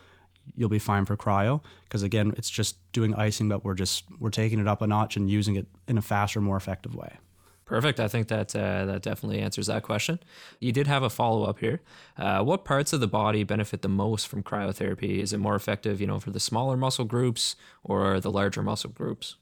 you'll 0.56 0.68
be 0.68 0.78
fine 0.78 1.04
for 1.04 1.16
cryo. 1.16 1.60
Because 1.84 2.02
again, 2.02 2.34
it's 2.36 2.50
just 2.50 2.76
doing 2.92 3.14
icing, 3.14 3.48
but 3.48 3.64
we're 3.64 3.74
just 3.74 4.04
we're 4.18 4.30
taking 4.30 4.58
it 4.58 4.68
up 4.68 4.82
a 4.82 4.86
notch 4.86 5.16
and 5.16 5.30
using 5.30 5.56
it 5.56 5.66
in 5.88 5.98
a 5.98 6.02
faster, 6.02 6.40
more 6.40 6.56
effective 6.56 6.94
way. 6.94 7.16
Perfect. 7.64 7.98
I 7.98 8.08
think 8.08 8.28
that 8.28 8.54
uh, 8.54 8.84
that 8.84 9.02
definitely 9.02 9.40
answers 9.40 9.68
that 9.68 9.82
question. 9.82 10.18
You 10.60 10.70
did 10.70 10.86
have 10.86 11.02
a 11.02 11.08
follow 11.10 11.44
up 11.44 11.60
here. 11.60 11.80
Uh, 12.18 12.42
what 12.42 12.64
parts 12.64 12.92
of 12.92 13.00
the 13.00 13.06
body 13.06 13.42
benefit 13.42 13.82
the 13.82 13.88
most 13.88 14.28
from 14.28 14.42
cryotherapy? 14.42 15.18
Is 15.22 15.32
it 15.32 15.38
more 15.38 15.54
effective, 15.54 16.00
you 16.00 16.06
know, 16.06 16.20
for 16.20 16.30
the 16.30 16.40
smaller 16.40 16.76
muscle 16.76 17.06
groups 17.06 17.56
or 17.82 18.20
the 18.20 18.30
larger 18.30 18.62
muscle 18.62 18.90
groups? 18.90 19.36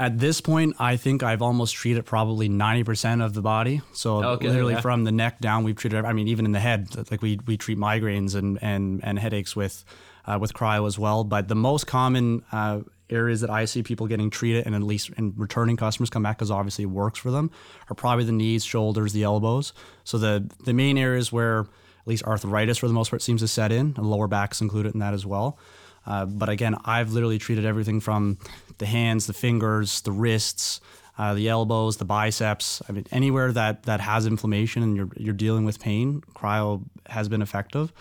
At 0.00 0.18
this 0.18 0.40
point, 0.40 0.76
I 0.78 0.96
think 0.96 1.24
I've 1.24 1.42
almost 1.42 1.74
treated 1.74 2.06
probably 2.06 2.48
90% 2.48 3.22
of 3.22 3.34
the 3.34 3.42
body. 3.42 3.82
So 3.92 4.22
Okay, 4.22 4.46
literally 4.48 4.74
yeah. 4.74 4.80
from 4.80 5.02
the 5.02 5.10
neck 5.10 5.40
down, 5.40 5.64
we've 5.64 5.74
treated, 5.74 6.04
I 6.04 6.12
mean, 6.12 6.28
even 6.28 6.44
in 6.44 6.52
the 6.52 6.60
head, 6.60 7.10
like 7.10 7.20
we, 7.20 7.40
we 7.46 7.56
treat 7.56 7.78
migraines 7.78 8.36
and, 8.36 8.60
and, 8.62 9.00
and 9.02 9.18
headaches 9.18 9.56
with, 9.56 9.84
uh, 10.28 10.38
with 10.38 10.52
cryo 10.52 10.86
as 10.86 10.98
well. 10.98 11.24
But 11.24 11.48
the 11.48 11.56
most 11.56 11.86
common 11.86 12.44
uh, 12.52 12.80
areas 13.10 13.40
that 13.40 13.50
I 13.50 13.64
see 13.64 13.82
people 13.82 14.06
getting 14.06 14.30
treated 14.30 14.66
and 14.66 14.74
at 14.74 14.82
least 14.82 15.10
and 15.16 15.32
returning 15.36 15.76
customers 15.76 16.10
come 16.10 16.22
back 16.22 16.36
because 16.36 16.50
obviously 16.50 16.84
it 16.84 16.88
works 16.88 17.18
for 17.18 17.30
them 17.30 17.50
are 17.88 17.94
probably 17.94 18.24
the 18.24 18.32
knees, 18.32 18.64
shoulders, 18.64 19.12
the 19.12 19.22
elbows. 19.22 19.72
So 20.04 20.18
the, 20.18 20.48
the 20.64 20.74
main 20.74 20.98
areas 20.98 21.32
where 21.32 21.60
at 21.60 22.06
least 22.06 22.24
arthritis 22.24 22.78
for 22.78 22.88
the 22.88 22.94
most 22.94 23.10
part 23.10 23.22
seems 23.22 23.40
to 23.40 23.48
set 23.48 23.72
in, 23.72 23.94
and 23.96 24.10
lower 24.10 24.28
backs 24.28 24.60
included 24.60 24.94
in 24.94 25.00
that 25.00 25.14
as 25.14 25.24
well. 25.26 25.58
Uh, 26.06 26.24
but 26.24 26.48
again, 26.48 26.76
I've 26.84 27.12
literally 27.12 27.38
treated 27.38 27.64
everything 27.64 28.00
from 28.00 28.38
the 28.78 28.86
hands, 28.86 29.26
the 29.26 29.34
fingers, 29.34 30.00
the 30.02 30.12
wrists, 30.12 30.80
uh, 31.18 31.34
the 31.34 31.48
elbows, 31.48 31.96
the 31.96 32.06
biceps. 32.06 32.80
I 32.88 32.92
mean, 32.92 33.04
anywhere 33.10 33.52
that 33.52 33.82
that 33.82 34.00
has 34.00 34.26
inflammation 34.26 34.82
and 34.82 34.96
you're 34.96 35.10
you're 35.16 35.34
dealing 35.34 35.64
with 35.64 35.80
pain, 35.80 36.22
cryo 36.34 36.82
has 37.06 37.28
been 37.28 37.42
effective. 37.42 37.92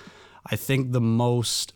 I 0.45 0.55
think 0.55 0.93
the 0.93 1.01
most 1.01 1.73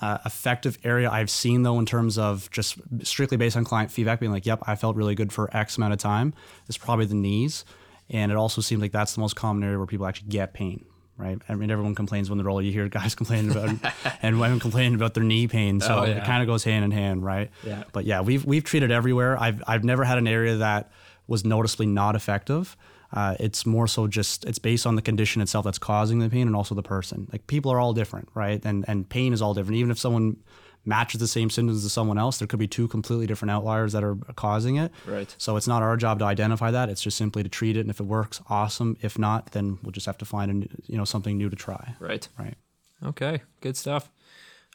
uh, 0.00 0.18
effective 0.26 0.78
area 0.84 1.10
I've 1.10 1.30
seen 1.30 1.62
though, 1.62 1.78
in 1.78 1.86
terms 1.86 2.18
of 2.18 2.50
just 2.50 2.78
strictly 3.02 3.36
based 3.36 3.56
on 3.56 3.64
client 3.64 3.90
feedback, 3.90 4.20
being 4.20 4.32
like, 4.32 4.46
"Yep, 4.46 4.64
I 4.66 4.76
felt 4.76 4.96
really 4.96 5.14
good 5.14 5.32
for 5.32 5.54
X 5.56 5.76
amount 5.76 5.92
of 5.92 5.98
time," 5.98 6.34
is 6.68 6.76
probably 6.78 7.06
the 7.06 7.14
knees, 7.14 7.64
and 8.10 8.30
it 8.30 8.36
also 8.36 8.60
seems 8.60 8.80
like 8.80 8.92
that's 8.92 9.14
the 9.14 9.20
most 9.20 9.36
common 9.36 9.62
area 9.64 9.78
where 9.78 9.86
people 9.86 10.06
actually 10.06 10.28
get 10.28 10.52
pain. 10.54 10.84
Right. 11.18 11.38
I 11.48 11.54
mean, 11.54 11.70
everyone 11.70 11.94
complains 11.94 12.28
when 12.28 12.36
they're 12.36 12.50
older. 12.50 12.62
You 12.62 12.72
hear 12.72 12.88
guys 12.90 13.14
complaining 13.20 13.50
about 13.50 13.70
and 14.22 14.38
women 14.38 14.60
complaining 14.60 14.94
about 14.94 15.14
their 15.14 15.24
knee 15.24 15.48
pain. 15.48 15.80
So 15.80 16.00
Oh, 16.00 16.02
it 16.02 16.22
kind 16.24 16.42
of 16.42 16.46
goes 16.46 16.62
hand 16.62 16.84
in 16.84 16.90
hand, 16.90 17.24
right? 17.24 17.50
Yeah. 17.64 17.84
But 17.92 18.04
yeah, 18.04 18.20
we've 18.20 18.44
we've 18.44 18.64
treated 18.64 18.90
everywhere. 18.90 19.40
I've 19.40 19.62
I've 19.66 19.82
never 19.82 20.04
had 20.04 20.18
an 20.18 20.28
area 20.28 20.56
that 20.56 20.90
was 21.26 21.42
noticeably 21.44 21.86
not 21.86 22.16
effective. 22.16 22.76
Uh, 23.16 23.34
it's 23.40 23.64
more 23.64 23.88
so 23.88 24.06
just 24.06 24.44
it's 24.44 24.58
based 24.58 24.86
on 24.86 24.94
the 24.94 25.02
condition 25.02 25.42
itself 25.42 25.64
that's 25.64 25.78
causing 25.78 26.18
the 26.18 26.28
pain 26.28 26.46
and 26.46 26.54
also 26.54 26.74
the 26.74 26.82
person. 26.82 27.26
Like 27.32 27.46
people 27.46 27.72
are 27.72 27.80
all 27.80 27.94
different, 27.94 28.28
right? 28.34 28.62
And 28.64 28.84
and 28.86 29.08
pain 29.08 29.32
is 29.32 29.40
all 29.42 29.54
different. 29.54 29.78
Even 29.78 29.90
if 29.90 29.98
someone 29.98 30.36
matches 30.84 31.18
the 31.18 31.26
same 31.26 31.50
symptoms 31.50 31.84
as 31.84 31.92
someone 31.92 32.18
else, 32.18 32.38
there 32.38 32.46
could 32.46 32.60
be 32.60 32.68
two 32.68 32.86
completely 32.88 33.26
different 33.26 33.50
outliers 33.50 33.92
that 33.92 34.04
are 34.04 34.16
causing 34.36 34.76
it. 34.76 34.92
Right. 35.06 35.34
So 35.38 35.56
it's 35.56 35.66
not 35.66 35.82
our 35.82 35.96
job 35.96 36.20
to 36.20 36.24
identify 36.26 36.70
that. 36.70 36.88
It's 36.88 37.02
just 37.02 37.16
simply 37.16 37.42
to 37.42 37.48
treat 37.48 37.76
it, 37.76 37.80
and 37.80 37.90
if 37.90 37.98
it 38.00 38.06
works, 38.06 38.40
awesome. 38.48 38.96
If 39.00 39.18
not, 39.18 39.52
then 39.52 39.78
we'll 39.82 39.92
just 39.92 40.06
have 40.06 40.18
to 40.18 40.24
find 40.24 40.50
a, 40.50 40.54
new- 40.54 40.68
you 40.86 40.96
know 40.98 41.04
something 41.04 41.36
new 41.36 41.48
to 41.48 41.56
try. 41.56 41.94
Right. 41.98 42.28
Right. 42.38 42.54
Okay. 43.02 43.42
Good 43.60 43.76
stuff. 43.76 44.10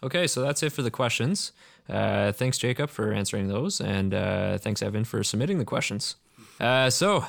Okay, 0.03 0.25
so 0.25 0.41
that's 0.41 0.63
it 0.63 0.71
for 0.71 0.81
the 0.81 0.89
questions. 0.91 1.51
Uh, 1.87 2.31
thanks, 2.31 2.57
Jacob, 2.57 2.89
for 2.89 3.13
answering 3.13 3.47
those, 3.49 3.79
and 3.79 4.13
uh, 4.13 4.57
thanks, 4.57 4.81
Evan, 4.81 5.03
for 5.03 5.23
submitting 5.23 5.59
the 5.59 5.65
questions. 5.65 6.15
Uh, 6.59 6.89
so, 6.89 7.23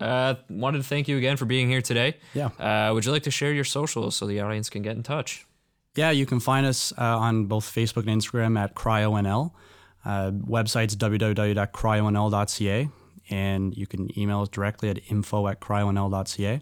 uh, 0.00 0.34
wanted 0.48 0.78
to 0.78 0.84
thank 0.84 1.08
you 1.08 1.16
again 1.18 1.36
for 1.36 1.44
being 1.44 1.68
here 1.68 1.82
today. 1.82 2.16
Yeah. 2.34 2.46
Uh, 2.58 2.92
would 2.94 3.04
you 3.04 3.12
like 3.12 3.24
to 3.24 3.30
share 3.30 3.52
your 3.52 3.64
socials 3.64 4.16
so 4.16 4.26
the 4.26 4.40
audience 4.40 4.70
can 4.70 4.82
get 4.82 4.96
in 4.96 5.02
touch? 5.02 5.46
Yeah, 5.96 6.10
you 6.10 6.26
can 6.26 6.40
find 6.40 6.66
us 6.66 6.92
uh, 6.96 7.18
on 7.18 7.46
both 7.46 7.64
Facebook 7.64 8.06
and 8.06 8.20
Instagram 8.22 8.58
at 8.58 8.74
CryoNL. 8.74 9.52
Uh, 10.04 10.30
website's 10.30 10.94
www.cryonl.ca, 10.96 12.88
and 13.30 13.76
you 13.76 13.86
can 13.86 14.18
email 14.18 14.42
us 14.42 14.48
directly 14.48 14.90
at 14.90 15.00
info 15.10 15.48
at 15.48 15.60
cryonl.ca. 15.60 16.60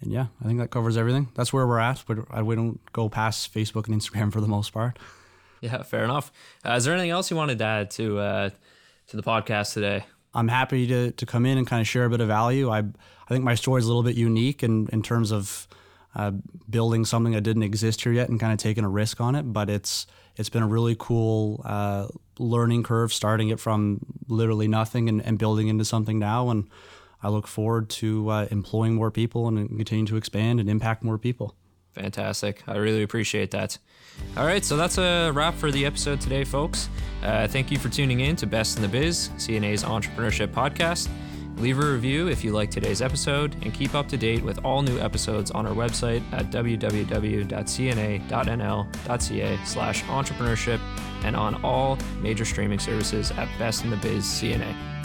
And 0.00 0.12
yeah, 0.12 0.26
I 0.40 0.46
think 0.46 0.60
that 0.60 0.70
covers 0.70 0.96
everything. 0.96 1.28
That's 1.34 1.52
where 1.52 1.66
we're 1.66 1.80
at, 1.80 2.04
but 2.06 2.44
we 2.44 2.54
don't 2.54 2.80
go 2.92 3.08
past 3.08 3.52
Facebook 3.52 3.88
and 3.88 4.00
Instagram 4.00 4.32
for 4.32 4.40
the 4.40 4.48
most 4.48 4.72
part. 4.72 4.98
Yeah, 5.60 5.82
fair 5.82 6.04
enough. 6.04 6.30
Uh, 6.64 6.72
is 6.72 6.84
there 6.84 6.94
anything 6.94 7.10
else 7.10 7.30
you 7.30 7.36
wanted 7.36 7.58
to 7.58 7.64
add 7.64 7.90
to 7.92 8.18
uh, 8.18 8.50
to 9.08 9.16
the 9.16 9.22
podcast 9.22 9.72
today? 9.72 10.04
I'm 10.36 10.48
happy 10.48 10.86
to, 10.86 11.10
to 11.12 11.26
come 11.26 11.46
in 11.46 11.58
and 11.58 11.66
kind 11.66 11.80
of 11.80 11.88
share 11.88 12.04
a 12.04 12.10
bit 12.10 12.20
of 12.20 12.28
value. 12.28 12.70
I 12.70 12.78
I 12.78 13.28
think 13.28 13.44
my 13.44 13.56
story 13.56 13.80
is 13.80 13.86
a 13.86 13.88
little 13.88 14.02
bit 14.02 14.16
unique 14.16 14.62
in, 14.62 14.88
in 14.92 15.02
terms 15.02 15.32
of 15.32 15.66
uh, 16.14 16.32
building 16.70 17.04
something 17.04 17.32
that 17.32 17.40
didn't 17.40 17.64
exist 17.64 18.02
here 18.02 18.12
yet 18.12 18.28
and 18.28 18.38
kind 18.38 18.52
of 18.52 18.58
taking 18.58 18.84
a 18.84 18.88
risk 18.88 19.20
on 19.20 19.34
it. 19.34 19.42
But 19.42 19.68
it's 19.68 20.06
it's 20.36 20.48
been 20.48 20.62
a 20.62 20.66
really 20.66 20.96
cool 20.98 21.62
uh, 21.64 22.08
learning 22.38 22.82
curve, 22.82 23.12
starting 23.12 23.48
it 23.48 23.58
from 23.58 24.00
literally 24.28 24.68
nothing 24.68 25.08
and, 25.08 25.24
and 25.24 25.38
building 25.38 25.68
into 25.68 25.84
something 25.84 26.18
now. 26.18 26.50
And 26.50 26.68
I 27.22 27.28
look 27.28 27.46
forward 27.46 27.88
to 27.90 28.28
uh, 28.28 28.46
employing 28.50 28.94
more 28.94 29.10
people 29.10 29.48
and 29.48 29.68
continuing 29.68 30.06
to 30.06 30.16
expand 30.16 30.60
and 30.60 30.68
impact 30.68 31.02
more 31.02 31.18
people. 31.18 31.54
Fantastic. 31.94 32.62
I 32.68 32.76
really 32.76 33.02
appreciate 33.02 33.50
that. 33.52 33.78
All 34.36 34.44
right, 34.44 34.64
so 34.64 34.76
that's 34.76 34.98
a 34.98 35.30
wrap 35.32 35.54
for 35.54 35.70
the 35.70 35.86
episode 35.86 36.20
today, 36.20 36.44
folks. 36.44 36.88
Uh, 37.22 37.48
thank 37.48 37.70
you 37.70 37.78
for 37.78 37.88
tuning 37.88 38.20
in 38.20 38.36
to 38.36 38.46
Best 38.46 38.76
in 38.76 38.82
the 38.82 38.88
Biz, 38.88 39.30
CNA's 39.36 39.84
entrepreneurship 39.84 40.48
podcast. 40.48 41.08
Leave 41.56 41.78
a 41.78 41.92
review 41.92 42.28
if 42.28 42.44
you 42.44 42.52
like 42.52 42.70
today's 42.70 43.00
episode 43.00 43.56
and 43.62 43.72
keep 43.72 43.94
up 43.94 44.06
to 44.08 44.18
date 44.18 44.42
with 44.42 44.62
all 44.62 44.82
new 44.82 44.98
episodes 44.98 45.50
on 45.50 45.66
our 45.66 45.72
website 45.74 46.22
at 46.32 46.50
www.cna.nl.ca 46.50 47.48
slash 49.64 50.02
entrepreneurship 50.04 50.80
and 51.24 51.34
on 51.34 51.54
all 51.64 51.98
major 52.20 52.44
streaming 52.44 52.78
services 52.78 53.30
at 53.32 53.48
Best 53.58 53.84
in 53.84 53.90
the 53.90 53.96
Biz 53.96 54.24
CNA. 54.24 54.95